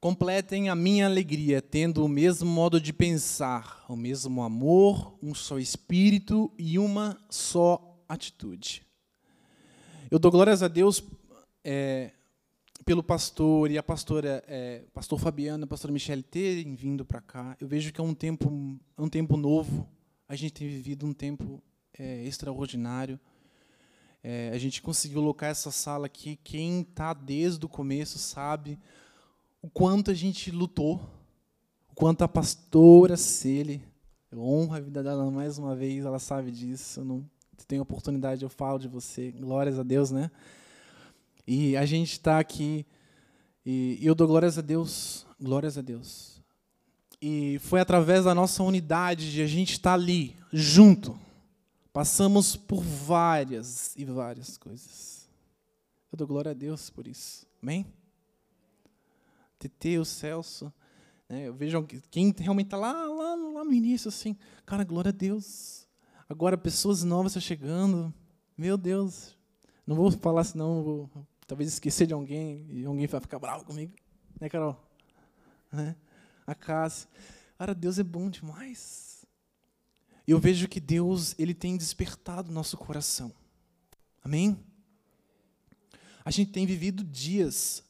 completem 0.00 0.68
a 0.68 0.74
minha 0.74 1.06
alegria, 1.06 1.62
tendo 1.62 2.04
o 2.04 2.08
mesmo 2.08 2.50
modo 2.50 2.78
de 2.78 2.92
pensar, 2.92 3.84
o 3.88 3.96
mesmo 3.96 4.42
amor, 4.42 5.16
um 5.22 5.34
só 5.34 5.58
espírito 5.58 6.52
e 6.58 6.78
uma 6.78 7.18
só 7.30 7.98
atitude. 8.06 8.82
Eu 10.10 10.18
dou 10.18 10.30
glórias 10.30 10.62
a 10.62 10.68
Deus 10.68 11.02
é, 11.64 12.12
pelo 12.84 13.02
pastor 13.02 13.70
e 13.70 13.78
a 13.78 13.82
pastora, 13.82 14.42
é, 14.46 14.82
pastor 14.92 15.18
Fabiano, 15.18 15.64
a 15.64 15.66
pastora 15.66 15.92
Michelle 15.92 16.22
terem 16.22 16.74
vindo 16.74 17.04
para 17.04 17.20
cá. 17.20 17.56
Eu 17.60 17.68
vejo 17.68 17.92
que 17.92 18.00
é 18.00 18.04
um 18.04 18.14
tempo, 18.14 18.50
um 18.98 19.08
tempo 19.08 19.36
novo. 19.36 19.88
A 20.28 20.34
gente 20.36 20.52
tem 20.52 20.68
vivido 20.68 21.06
um 21.06 21.12
tempo 21.12 21.62
é, 21.98 22.24
extraordinário. 22.24 23.18
É, 24.22 24.50
a 24.52 24.58
gente 24.58 24.82
conseguiu 24.82 25.20
colocar 25.20 25.48
essa 25.48 25.70
sala 25.70 26.06
aqui. 26.06 26.38
Quem 26.42 26.80
está 26.82 27.12
desde 27.12 27.64
o 27.64 27.68
começo 27.68 28.18
sabe 28.18 28.78
o 29.62 29.68
quanto 29.68 30.10
a 30.10 30.14
gente 30.14 30.50
lutou, 30.50 31.00
o 31.90 31.94
quanto 31.94 32.22
a 32.22 32.28
pastora 32.28 33.16
Cele, 33.16 33.82
eu 34.30 34.40
honro 34.40 34.74
a 34.74 34.80
vida 34.80 35.02
dela 35.02 35.30
mais 35.30 35.58
uma 35.58 35.76
vez, 35.76 36.04
ela 36.04 36.18
sabe 36.18 36.50
disso. 36.50 37.00
Eu 37.00 37.04
não 37.04 37.30
tenho 37.66 37.82
oportunidade, 37.82 38.42
eu 38.42 38.48
falo 38.48 38.78
de 38.78 38.88
você. 38.88 39.32
Glórias 39.32 39.78
a 39.78 39.82
Deus, 39.82 40.10
né? 40.10 40.30
E 41.52 41.76
a 41.76 41.84
gente 41.84 42.12
está 42.12 42.38
aqui, 42.38 42.86
e 43.66 43.98
eu 44.06 44.14
dou 44.14 44.28
glórias 44.28 44.56
a 44.56 44.60
Deus, 44.60 45.26
glórias 45.40 45.76
a 45.76 45.80
Deus. 45.80 46.40
E 47.20 47.58
foi 47.58 47.80
através 47.80 48.24
da 48.24 48.32
nossa 48.32 48.62
unidade, 48.62 49.32
de 49.32 49.42
a 49.42 49.48
gente 49.48 49.72
estar 49.72 49.94
ali, 49.94 50.36
junto. 50.52 51.18
Passamos 51.92 52.54
por 52.54 52.80
várias 52.80 53.96
e 53.96 54.04
várias 54.04 54.56
coisas. 54.56 55.28
Eu 56.12 56.18
dou 56.18 56.28
glória 56.28 56.52
a 56.52 56.54
Deus 56.54 56.88
por 56.88 57.08
isso. 57.08 57.44
Amém? 57.60 57.84
TT, 59.58 59.98
o 59.98 60.04
Celso. 60.04 60.72
Né, 61.28 61.48
eu 61.48 61.52
vejo 61.52 61.84
quem 62.12 62.32
realmente 62.38 62.68
está 62.68 62.76
lá, 62.76 62.92
lá, 62.92 63.34
lá 63.34 63.64
no 63.64 63.72
início, 63.72 64.08
assim. 64.08 64.36
Cara, 64.64 64.84
glória 64.84 65.08
a 65.08 65.12
Deus. 65.12 65.84
Agora 66.28 66.56
pessoas 66.56 67.02
novas 67.02 67.32
estão 67.32 67.42
chegando. 67.42 68.14
Meu 68.56 68.78
Deus. 68.78 69.36
Não 69.84 69.96
vou 69.96 70.12
falar 70.12 70.44
senão 70.44 70.84
vou 70.84 71.10
talvez 71.50 71.72
esquecer 71.72 72.06
de 72.06 72.14
alguém 72.14 72.64
e 72.70 72.84
alguém 72.84 73.08
vai 73.08 73.20
ficar 73.20 73.40
bravo 73.40 73.64
comigo. 73.64 73.92
Né, 74.40 74.48
Carol? 74.48 74.80
Né? 75.72 75.96
A 76.46 76.54
Cássia. 76.54 77.08
Cara, 77.58 77.74
Deus 77.74 77.98
é 77.98 78.04
bom 78.04 78.30
demais. 78.30 79.26
Eu 80.28 80.38
vejo 80.38 80.68
que 80.68 80.78
Deus 80.78 81.34
ele 81.40 81.52
tem 81.52 81.76
despertado 81.76 82.52
nosso 82.52 82.76
coração. 82.76 83.32
Amém? 84.22 84.64
A 86.24 86.30
gente 86.30 86.52
tem 86.52 86.64
vivido 86.64 87.02
dias 87.02 87.82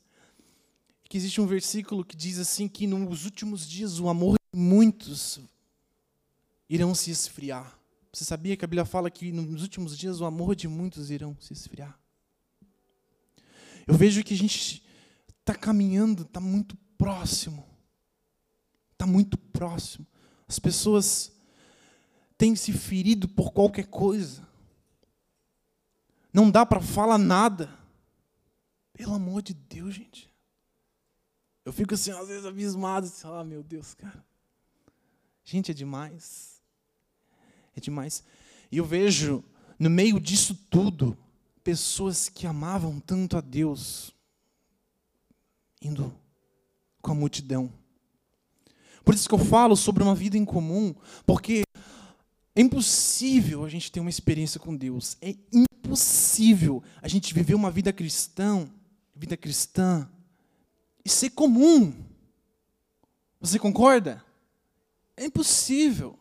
que 1.05 1.19
existe 1.19 1.39
um 1.39 1.47
versículo 1.47 2.03
que 2.03 2.17
diz 2.17 2.39
assim 2.39 2.67
que 2.67 2.87
nos 2.87 3.27
últimos 3.27 3.69
dias 3.69 4.01
o 4.01 4.09
amor 4.09 4.39
de 4.39 4.59
muitos 4.59 5.39
irão 6.67 6.95
se 6.95 7.11
esfriar. 7.11 7.79
Você 8.11 8.25
sabia 8.25 8.57
que 8.57 8.65
a 8.65 8.69
Bíblia 8.69 8.87
fala 8.87 9.11
que 9.11 9.31
nos 9.31 9.61
últimos 9.61 9.99
dias 9.99 10.19
o 10.19 10.25
amor 10.25 10.57
de 10.57 10.67
muitos 10.67 11.11
irão 11.11 11.37
se 11.39 11.53
esfriar? 11.53 12.00
Eu 13.91 13.97
vejo 13.97 14.23
que 14.23 14.33
a 14.33 14.37
gente 14.37 14.85
está 15.41 15.53
caminhando, 15.53 16.23
está 16.23 16.39
muito 16.39 16.77
próximo. 16.97 17.67
Está 18.93 19.05
muito 19.05 19.37
próximo. 19.37 20.07
As 20.47 20.61
pessoas 20.61 21.33
têm 22.39 22.55
se 22.55 22.73
ferido 22.73 23.27
por 23.27 23.51
qualquer 23.53 23.89
coisa. 23.89 24.47
Não 26.33 26.49
dá 26.49 26.65
para 26.65 26.81
falar 26.81 27.19
nada. 27.19 27.69
Pelo 28.93 29.15
amor 29.15 29.43
de 29.43 29.55
Deus, 29.55 29.93
gente. 29.93 30.33
Eu 31.65 31.73
fico 31.73 31.95
assim, 31.95 32.13
às 32.13 32.29
vezes, 32.29 32.47
abismado. 32.47 33.09
Assim, 33.09 33.27
ah, 33.27 33.43
meu 33.43 33.65
Deus, 33.65 33.93
cara. 33.95 34.25
Gente, 35.43 35.73
é 35.73 35.75
demais. 35.75 36.63
É 37.75 37.81
demais. 37.81 38.23
E 38.71 38.77
eu 38.77 38.85
vejo, 38.85 39.43
no 39.77 39.91
meio 39.91 40.21
disso 40.21 40.55
tudo, 40.71 41.19
pessoas 41.63 42.29
que 42.29 42.47
amavam 42.47 43.01
tanto 43.01 43.37
a 43.37 43.41
Deus 43.41 44.15
indo 45.83 46.15
com 47.01 47.13
a 47.13 47.15
multidão. 47.15 47.73
Por 49.05 49.15
isso 49.15 49.29
que 49.29 49.35
eu 49.35 49.39
falo 49.39 49.77
sobre 49.77 50.03
uma 50.03 50.15
vida 50.15 50.37
em 50.37 50.45
comum, 50.45 50.95
porque 51.27 51.63
é 52.55 52.61
impossível 52.61 53.65
a 53.65 53.69
gente 53.69 53.91
ter 53.91 54.01
uma 54.01 54.11
experiência 54.11 54.61
com 54.61 54.77
Deus. 54.77 55.17
É 55.21 55.35
impossível 55.53 56.83
a 57.01 57.09
gente 57.09 57.33
viver 57.33 57.55
uma 57.55 57.71
vida 57.71 57.93
cristã, 57.93 58.69
vida 59.15 59.37
cristã, 59.37 60.09
e 61.05 61.09
ser 61.09 61.31
comum. 61.31 61.95
Você 63.41 63.59
concorda? 63.59 64.23
É 65.17 65.25
impossível. 65.25 66.20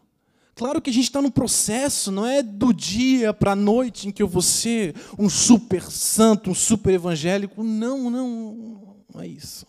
Claro 0.60 0.82
que 0.82 0.90
a 0.90 0.94
gente 0.94 1.06
está 1.06 1.22
no 1.22 1.32
processo, 1.32 2.12
não 2.12 2.26
é 2.26 2.44
do 2.44 2.74
dia 2.74 3.34
para 3.34 3.54
a 3.54 3.56
noite 3.56 4.10
em 4.10 4.12
que 4.12 4.22
eu 4.22 4.28
vou 4.28 4.42
ser 4.42 4.94
um 5.18 5.30
super 5.30 5.82
santo, 5.90 6.52
um 6.52 6.54
super 6.54 6.94
evangélico. 6.94 7.64
Não, 7.64 8.10
não, 8.10 8.98
não 9.16 9.22
é 9.22 9.26
isso. 9.26 9.66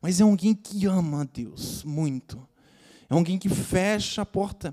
Mas 0.00 0.20
é 0.20 0.22
alguém 0.22 0.54
que 0.54 0.86
ama 0.86 1.22
a 1.22 1.24
Deus 1.24 1.82
muito. 1.82 2.38
É 3.10 3.14
alguém 3.14 3.40
que 3.40 3.48
fecha 3.48 4.22
a 4.22 4.24
porta. 4.24 4.72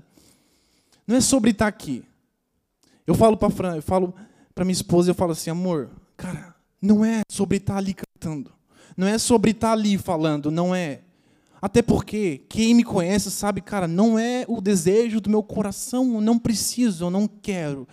Não 1.04 1.16
é 1.16 1.20
sobre 1.20 1.50
estar 1.50 1.66
aqui. 1.66 2.04
Eu 3.04 3.16
falo 3.16 3.36
para 3.36 3.50
Fran, 3.50 3.74
eu 3.74 3.82
falo 3.82 4.14
para 4.54 4.64
minha 4.64 4.74
esposa, 4.74 5.10
eu 5.10 5.14
falo 5.16 5.32
assim, 5.32 5.50
amor, 5.50 5.90
cara, 6.16 6.54
não 6.80 7.04
é 7.04 7.22
sobre 7.28 7.56
estar 7.56 7.78
ali 7.78 7.94
cantando. 7.94 8.52
Não 8.96 9.08
é 9.08 9.18
sobre 9.18 9.50
estar 9.50 9.72
ali 9.72 9.98
falando, 9.98 10.52
não 10.52 10.72
é. 10.72 11.00
Até 11.66 11.82
porque 11.82 12.44
quem 12.48 12.74
me 12.74 12.84
conhece 12.84 13.28
sabe, 13.28 13.60
cara, 13.60 13.88
não 13.88 14.16
é 14.16 14.44
o 14.46 14.60
desejo 14.60 15.20
do 15.20 15.28
meu 15.28 15.42
coração, 15.42 16.14
eu 16.14 16.20
não 16.20 16.38
preciso, 16.38 17.06
eu 17.06 17.10
não 17.10 17.26
quero. 17.26 17.88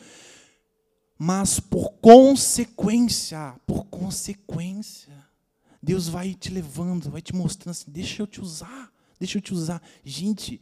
Mas 1.17 1.59
por 1.59 1.93
consequência, 1.93 3.55
por 3.65 3.85
consequência, 3.85 5.11
Deus 5.81 6.07
vai 6.07 6.35
te 6.35 6.51
levando, 6.51 7.09
vai 7.09 7.19
te 7.19 7.33
mostrando 7.33 7.71
assim, 7.71 7.89
deixa 7.89 8.21
eu 8.21 8.27
te 8.27 8.39
usar, 8.39 8.91
deixa 9.19 9.39
eu 9.39 9.41
te 9.41 9.55
usar. 9.55 9.81
Gente, 10.05 10.61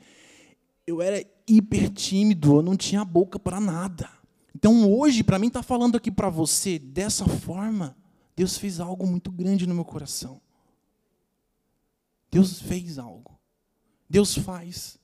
eu 0.88 1.02
era 1.02 1.22
hiper 1.46 1.90
tímido, 1.90 2.56
eu 2.56 2.62
não 2.62 2.78
tinha 2.78 3.04
boca 3.04 3.38
para 3.38 3.60
nada. 3.60 4.10
Então 4.56 4.90
hoje, 4.90 5.22
para 5.22 5.38
mim 5.38 5.48
estar 5.48 5.60
tá 5.60 5.64
falando 5.64 5.98
aqui 5.98 6.10
para 6.10 6.30
você 6.30 6.80
dessa 6.80 7.26
forma, 7.26 7.94
Deus 8.38 8.58
fez 8.58 8.80
algo 8.80 9.06
muito 9.06 9.30
grande 9.30 9.68
no 9.68 9.76
meu 9.76 9.84
coração. 9.84 10.40
Deus 12.32 12.62
fez 12.62 12.98
algo. 12.98 13.38
Deus 14.10 14.38
faz. 14.38 14.98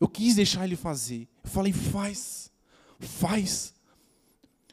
Eu 0.00 0.08
quis 0.08 0.36
deixar 0.36 0.64
Ele 0.64 0.76
fazer. 0.76 1.28
Eu 1.42 1.50
falei, 1.50 1.72
faz, 1.72 2.50
faz. 2.98 3.74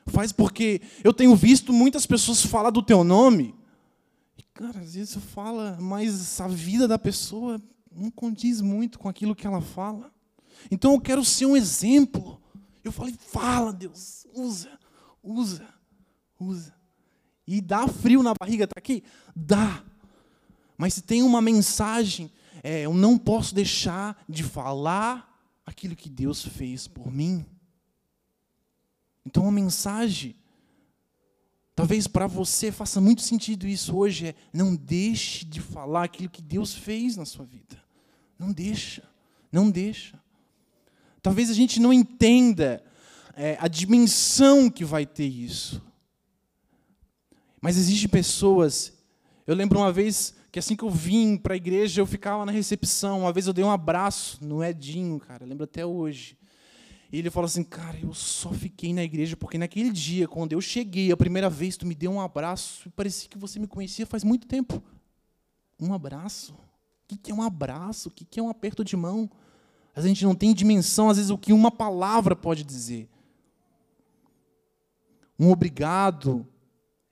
Faz 0.07 0.31
porque 0.31 0.81
eu 1.03 1.11
tenho 1.11 1.35
visto 1.35 1.73
muitas 1.73 2.05
pessoas 2.05 2.45
falar 2.45 2.69
do 2.69 2.83
teu 2.83 3.03
nome 3.03 3.55
Cara, 4.55 4.79
às 4.79 4.95
vezes 4.95 5.13
fala, 5.15 5.77
mas 5.81 6.39
a 6.39 6.47
vida 6.47 6.87
da 6.87 6.97
pessoa 6.97 7.61
não 7.91 8.09
condiz 8.09 8.61
muito 8.61 8.97
com 8.97 9.09
aquilo 9.09 9.35
que 9.35 9.45
ela 9.45 9.59
fala. 9.59 10.09
Então 10.71 10.93
eu 10.93 11.01
quero 11.01 11.25
ser 11.25 11.45
um 11.45 11.57
exemplo. 11.57 12.41
Eu 12.81 12.89
falei, 12.89 13.13
fala, 13.19 13.73
Deus, 13.73 14.25
usa, 14.33 14.79
usa, 15.21 15.67
usa. 16.39 16.73
E 17.45 17.59
dá 17.59 17.85
frio 17.85 18.23
na 18.23 18.33
barriga, 18.33 18.65
tá 18.65 18.75
aqui? 18.77 19.03
Dá. 19.35 19.83
Mas 20.77 20.95
se 20.95 21.01
tem 21.01 21.23
uma 21.23 21.41
mensagem, 21.41 22.31
é, 22.63 22.81
eu 22.81 22.93
não 22.93 23.17
posso 23.17 23.53
deixar 23.53 24.23
de 24.27 24.43
falar 24.43 25.31
aquilo 25.65 25.95
que 25.95 26.09
Deus 26.09 26.45
fez 26.45 26.87
por 26.87 27.11
mim. 27.11 27.45
Então 29.25 29.47
a 29.47 29.51
mensagem 29.51 30.35
Talvez 31.75 32.07
para 32.07 32.25
você 32.25 32.71
faça 32.71 33.01
muito 33.01 33.21
sentido 33.21 33.67
isso 33.67 33.97
hoje 33.97 34.27
é 34.27 34.35
não 34.53 34.73
deixe 34.73 35.43
de 35.43 35.59
falar 35.59 36.05
aquilo 36.05 36.29
que 36.29 36.41
Deus 36.41 36.73
fez 36.73 37.17
na 37.17 37.25
sua 37.25 37.43
vida. 37.43 37.77
Não 38.39 38.51
deixa, 38.53 39.03
não 39.51 39.69
deixa. 39.69 40.17
Talvez 41.21 41.49
a 41.49 41.53
gente 41.53 41.81
não 41.81 41.91
entenda 41.91 42.81
é, 43.35 43.57
a 43.59 43.67
dimensão 43.67 44.69
que 44.69 44.85
vai 44.85 45.05
ter 45.05 45.27
isso. 45.27 45.81
Mas 47.59 47.75
existem 47.75 48.07
pessoas. 48.07 48.93
Eu 49.45 49.53
lembro 49.53 49.79
uma 49.79 49.91
vez 49.91 50.33
que 50.55 50.59
assim 50.59 50.73
que 50.73 50.85
eu 50.85 50.89
vim 50.89 51.35
para 51.35 51.53
a 51.53 51.57
igreja, 51.57 51.99
eu 51.99 52.05
ficava 52.05 52.45
na 52.45 52.51
recepção. 52.53 53.19
Uma 53.19 53.33
vez 53.33 53.45
eu 53.45 53.51
dei 53.51 53.61
um 53.61 53.69
abraço 53.69 54.41
no 54.41 54.63
Edinho, 54.63 55.19
cara. 55.19 55.45
Lembro 55.45 55.65
até 55.65 55.85
hoje. 55.85 56.37
E 57.11 57.19
ele 57.19 57.29
falou 57.29 57.45
assim, 57.45 57.61
cara, 57.61 57.99
eu 58.01 58.13
só 58.13 58.53
fiquei 58.53 58.93
na 58.93 59.03
igreja 59.03 59.35
porque 59.35 59.57
naquele 59.57 59.91
dia, 59.91 60.29
quando 60.29 60.53
eu 60.53 60.61
cheguei 60.61 61.11
a 61.11 61.17
primeira 61.17 61.49
vez, 61.49 61.75
tu 61.75 61.85
me 61.85 61.93
deu 61.93 62.09
um 62.09 62.21
abraço 62.21 62.87
e 62.87 62.91
parecia 62.91 63.27
que 63.27 63.37
você 63.37 63.59
me 63.59 63.67
conhecia 63.67 64.05
faz 64.05 64.23
muito 64.23 64.47
tempo. 64.47 64.81
Um 65.77 65.93
abraço? 65.93 66.53
O 67.11 67.17
que 67.17 67.31
é 67.33 67.35
um 67.35 67.41
abraço? 67.41 68.07
O 68.07 68.11
que 68.13 68.39
é 68.39 68.41
um 68.41 68.47
aperto 68.47 68.81
de 68.81 68.95
mão? 68.95 69.29
A 69.93 69.99
gente 69.99 70.23
não 70.23 70.33
tem 70.33 70.53
dimensão, 70.53 71.09
às 71.09 71.17
vezes, 71.17 71.31
o 71.31 71.37
que 71.37 71.51
uma 71.51 71.69
palavra 71.69 72.33
pode 72.33 72.63
dizer. 72.63 73.09
Um 75.37 75.51
obrigado, 75.51 76.47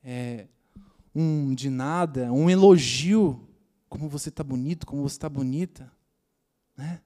é, 0.01 0.47
um 1.13 1.53
de 1.53 1.69
nada, 1.69 2.31
um 2.31 2.49
elogio. 2.49 3.47
Como 3.89 4.09
você 4.09 4.29
está 4.29 4.43
bonito, 4.43 4.85
como 4.85 5.03
você 5.03 5.15
está 5.15 5.29
bonita. 5.29 5.91
Né? 6.75 6.99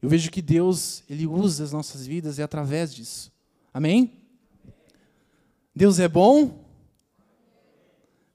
Eu 0.00 0.08
vejo 0.08 0.30
que 0.30 0.40
Deus, 0.40 1.04
Ele 1.08 1.26
usa 1.26 1.64
as 1.64 1.72
nossas 1.72 2.06
vidas 2.06 2.38
e 2.38 2.40
é 2.40 2.44
através 2.44 2.94
disso. 2.94 3.30
Amém? 3.72 4.12
Deus 5.74 5.98
é 5.98 6.08
bom? 6.08 6.64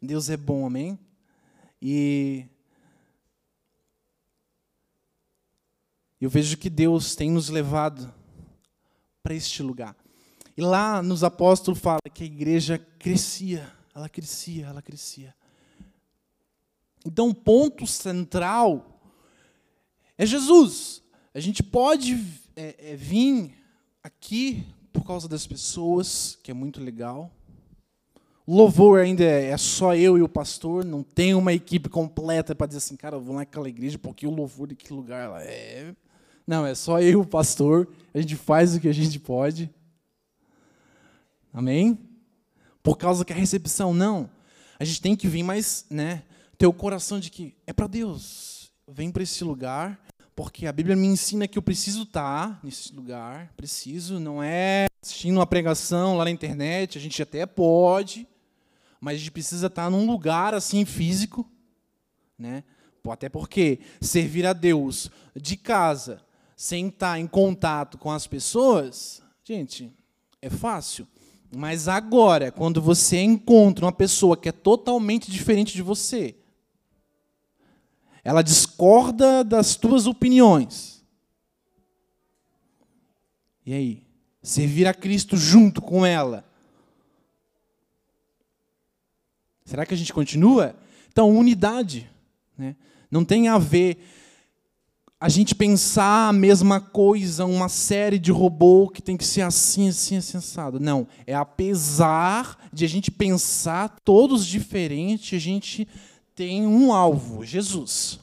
Deus 0.01 0.29
é 0.29 0.37
bom, 0.37 0.65
amém? 0.65 0.99
E 1.81 2.45
eu 6.21 6.29
vejo 6.29 6.57
que 6.57 6.69
Deus 6.69 7.15
tem 7.15 7.29
nos 7.29 7.49
levado 7.49 8.13
para 9.21 9.33
este 9.33 9.61
lugar. 9.61 9.95
E 10.55 10.61
lá 10.61 11.01
nos 11.01 11.23
apóstolos 11.23 11.79
fala 11.79 11.99
que 12.13 12.23
a 12.23 12.27
igreja 12.27 12.77
crescia, 12.77 13.71
ela 13.95 14.09
crescia, 14.09 14.65
ela 14.65 14.81
crescia. 14.81 15.33
Então 17.05 17.29
o 17.29 17.33
ponto 17.33 17.87
central 17.87 18.99
é 20.17 20.25
Jesus. 20.25 21.01
A 21.33 21.39
gente 21.39 21.63
pode 21.63 22.13
é, 22.55 22.91
é, 22.91 22.95
vir 22.95 23.53
aqui 24.03 24.67
por 24.91 25.05
causa 25.05 25.29
das 25.29 25.47
pessoas, 25.47 26.37
que 26.43 26.51
é 26.51 26.53
muito 26.53 26.81
legal. 26.81 27.31
O 28.45 28.55
louvor 28.55 28.99
ainda 28.99 29.23
é, 29.23 29.49
é 29.49 29.57
só 29.57 29.95
eu 29.95 30.17
e 30.17 30.21
o 30.21 30.29
pastor, 30.29 30.83
não 30.83 31.01
tem 31.01 31.33
uma 31.33 31.53
equipe 31.53 31.87
completa 31.87 32.53
para 32.53 32.67
dizer 32.67 32.79
assim, 32.79 32.95
cara, 32.95 33.15
eu 33.15 33.21
vou 33.21 33.35
naquela 33.35 33.69
igreja 33.69 33.97
porque 33.97 34.27
o 34.27 34.31
louvor 34.31 34.67
daquele 34.67 34.93
lugar 34.93 35.29
lá 35.29 35.43
é. 35.43 35.95
Não, 36.45 36.65
é 36.65 36.75
só 36.75 36.99
eu 36.99 37.09
e 37.09 37.15
o 37.15 37.25
pastor, 37.25 37.87
a 38.13 38.19
gente 38.19 38.35
faz 38.35 38.75
o 38.75 38.79
que 38.79 38.87
a 38.87 38.93
gente 38.93 39.19
pode. 39.19 39.69
Amém? 41.51 41.97
Por 42.85 42.99
causa 42.99 43.25
que 43.25 43.33
a 43.33 43.35
recepção, 43.35 43.95
não. 43.95 44.29
A 44.79 44.85
gente 44.85 45.01
tem 45.01 45.15
que 45.15 45.27
vir 45.27 45.41
mais, 45.41 45.87
né, 45.89 46.21
ter 46.55 46.67
o 46.67 46.71
coração 46.71 47.19
de 47.19 47.31
que 47.31 47.55
é 47.65 47.73
para 47.73 47.87
Deus. 47.87 48.71
Vem 48.87 49.11
para 49.11 49.23
esse 49.23 49.43
lugar 49.43 49.99
porque 50.35 50.67
a 50.67 50.71
Bíblia 50.71 50.95
me 50.95 51.07
ensina 51.07 51.47
que 51.47 51.57
eu 51.57 51.63
preciso 51.63 52.03
estar 52.03 52.59
nesse 52.61 52.93
lugar, 52.93 53.51
preciso, 53.57 54.19
não 54.19 54.43
é 54.43 54.85
assistindo 55.01 55.37
uma 55.37 55.47
pregação 55.47 56.15
lá 56.15 56.25
na 56.25 56.29
internet, 56.29 56.97
a 56.97 57.01
gente 57.01 57.19
até 57.23 57.45
pode, 57.47 58.27
mas 59.01 59.15
a 59.15 59.17
gente 59.17 59.31
precisa 59.31 59.65
estar 59.65 59.89
num 59.89 60.05
lugar 60.05 60.53
assim 60.53 60.85
físico, 60.85 61.49
né? 62.37 62.63
Até 63.09 63.29
porque 63.29 63.79
servir 63.99 64.45
a 64.45 64.53
Deus 64.53 65.09
de 65.35 65.57
casa, 65.57 66.21
sem 66.55 66.89
estar 66.89 67.19
em 67.19 67.25
contato 67.25 67.97
com 67.97 68.11
as 68.11 68.27
pessoas, 68.27 69.23
gente, 69.43 69.91
é 70.39 70.51
fácil. 70.51 71.07
Mas 71.55 71.87
agora, 71.87 72.51
quando 72.51 72.81
você 72.81 73.21
encontra 73.21 73.85
uma 73.85 73.91
pessoa 73.91 74.35
que 74.35 74.49
é 74.49 74.51
totalmente 74.51 75.31
diferente 75.31 75.73
de 75.73 75.81
você, 75.81 76.35
ela 78.25 78.41
discorda 78.41 79.41
das 79.41 79.75
tuas 79.77 80.05
opiniões. 80.05 81.01
E 83.65 83.73
aí? 83.73 84.03
Servir 84.43 84.85
a 84.85 84.93
Cristo 84.93 85.37
junto 85.37 85.81
com 85.81 86.05
ela. 86.05 86.43
Será 89.63 89.85
que 89.85 89.93
a 89.93 89.97
gente 89.97 90.13
continua? 90.13 90.75
Então, 91.07 91.35
unidade. 91.35 92.11
Né? 92.57 92.75
Não 93.09 93.23
tem 93.23 93.47
a 93.47 93.57
ver 93.57 93.97
a 95.19 95.29
gente 95.29 95.55
pensar 95.55 96.29
a 96.29 96.33
mesma 96.33 96.79
coisa, 96.81 97.45
uma 97.45 97.69
série 97.69 98.19
de 98.19 98.31
robô 98.31 98.89
que 98.89 99.01
tem 99.01 99.15
que 99.15 99.25
ser 99.25 99.41
assim, 99.41 99.89
assim, 99.89 100.17
assim, 100.17 100.37
assado. 100.37 100.79
Não. 100.79 101.07
É 101.25 101.33
apesar 101.33 102.57
de 102.71 102.83
a 102.83 102.87
gente 102.87 103.09
pensar 103.09 103.97
todos 104.03 104.45
diferentes, 104.45 105.37
a 105.37 105.41
gente 105.41 105.87
tem 106.35 106.67
um 106.67 106.93
alvo, 106.93 107.45
Jesus. 107.45 108.19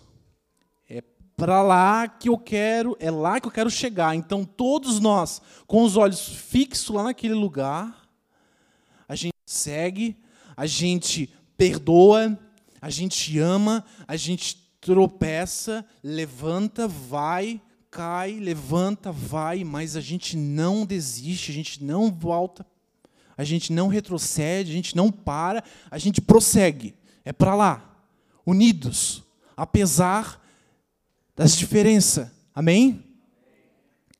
É 0.88 1.02
para 1.34 1.62
lá 1.62 2.06
que 2.06 2.28
eu 2.28 2.36
quero, 2.36 2.94
é 3.00 3.10
lá 3.10 3.40
que 3.40 3.46
eu 3.46 3.52
quero 3.52 3.70
chegar. 3.70 4.14
Então, 4.14 4.44
todos 4.44 5.00
nós, 5.00 5.40
com 5.66 5.82
os 5.82 5.96
olhos 5.96 6.28
fixos 6.28 6.94
lá 6.94 7.04
naquele 7.04 7.34
lugar, 7.34 8.06
a 9.08 9.16
gente 9.16 9.32
segue, 9.46 10.16
a 10.54 10.66
gente 10.66 11.32
perdoa, 11.56 12.38
a 12.82 12.90
gente 12.90 13.38
ama, 13.38 13.82
a 14.06 14.14
gente 14.14 14.61
tropeça, 14.82 15.86
levanta, 16.02 16.88
vai, 16.88 17.62
cai, 17.88 18.40
levanta, 18.40 19.12
vai, 19.12 19.62
mas 19.62 19.96
a 19.96 20.00
gente 20.00 20.36
não 20.36 20.84
desiste, 20.84 21.52
a 21.52 21.54
gente 21.54 21.84
não 21.84 22.10
volta, 22.10 22.66
a 23.36 23.44
gente 23.44 23.72
não 23.72 23.86
retrocede, 23.86 24.72
a 24.72 24.74
gente 24.74 24.96
não 24.96 25.10
para, 25.10 25.62
a 25.88 25.98
gente 25.98 26.20
prossegue. 26.20 26.96
É 27.24 27.32
para 27.32 27.54
lá, 27.54 28.04
unidos, 28.44 29.22
apesar 29.56 30.42
das 31.36 31.56
diferenças. 31.56 32.28
Amém? 32.52 33.04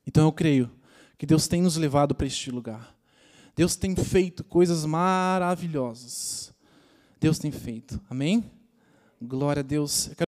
Então 0.07 0.23
eu 0.23 0.31
creio 0.31 0.71
que 1.17 1.25
Deus 1.25 1.45
tem 1.45 1.61
nos 1.61 1.75
levado 1.75 2.15
para 2.15 2.25
este 2.25 2.49
lugar. 2.49 2.95
Deus 3.53 3.75
tem 3.75 3.95
feito 3.97 4.45
coisas 4.45 4.85
maravilhosas. 4.85 6.53
Deus 7.19 7.37
tem 7.37 7.51
feito. 7.51 8.01
Amém? 8.09 8.49
Glória 9.21 9.61
a 9.61 9.63
Deus. 9.63 10.09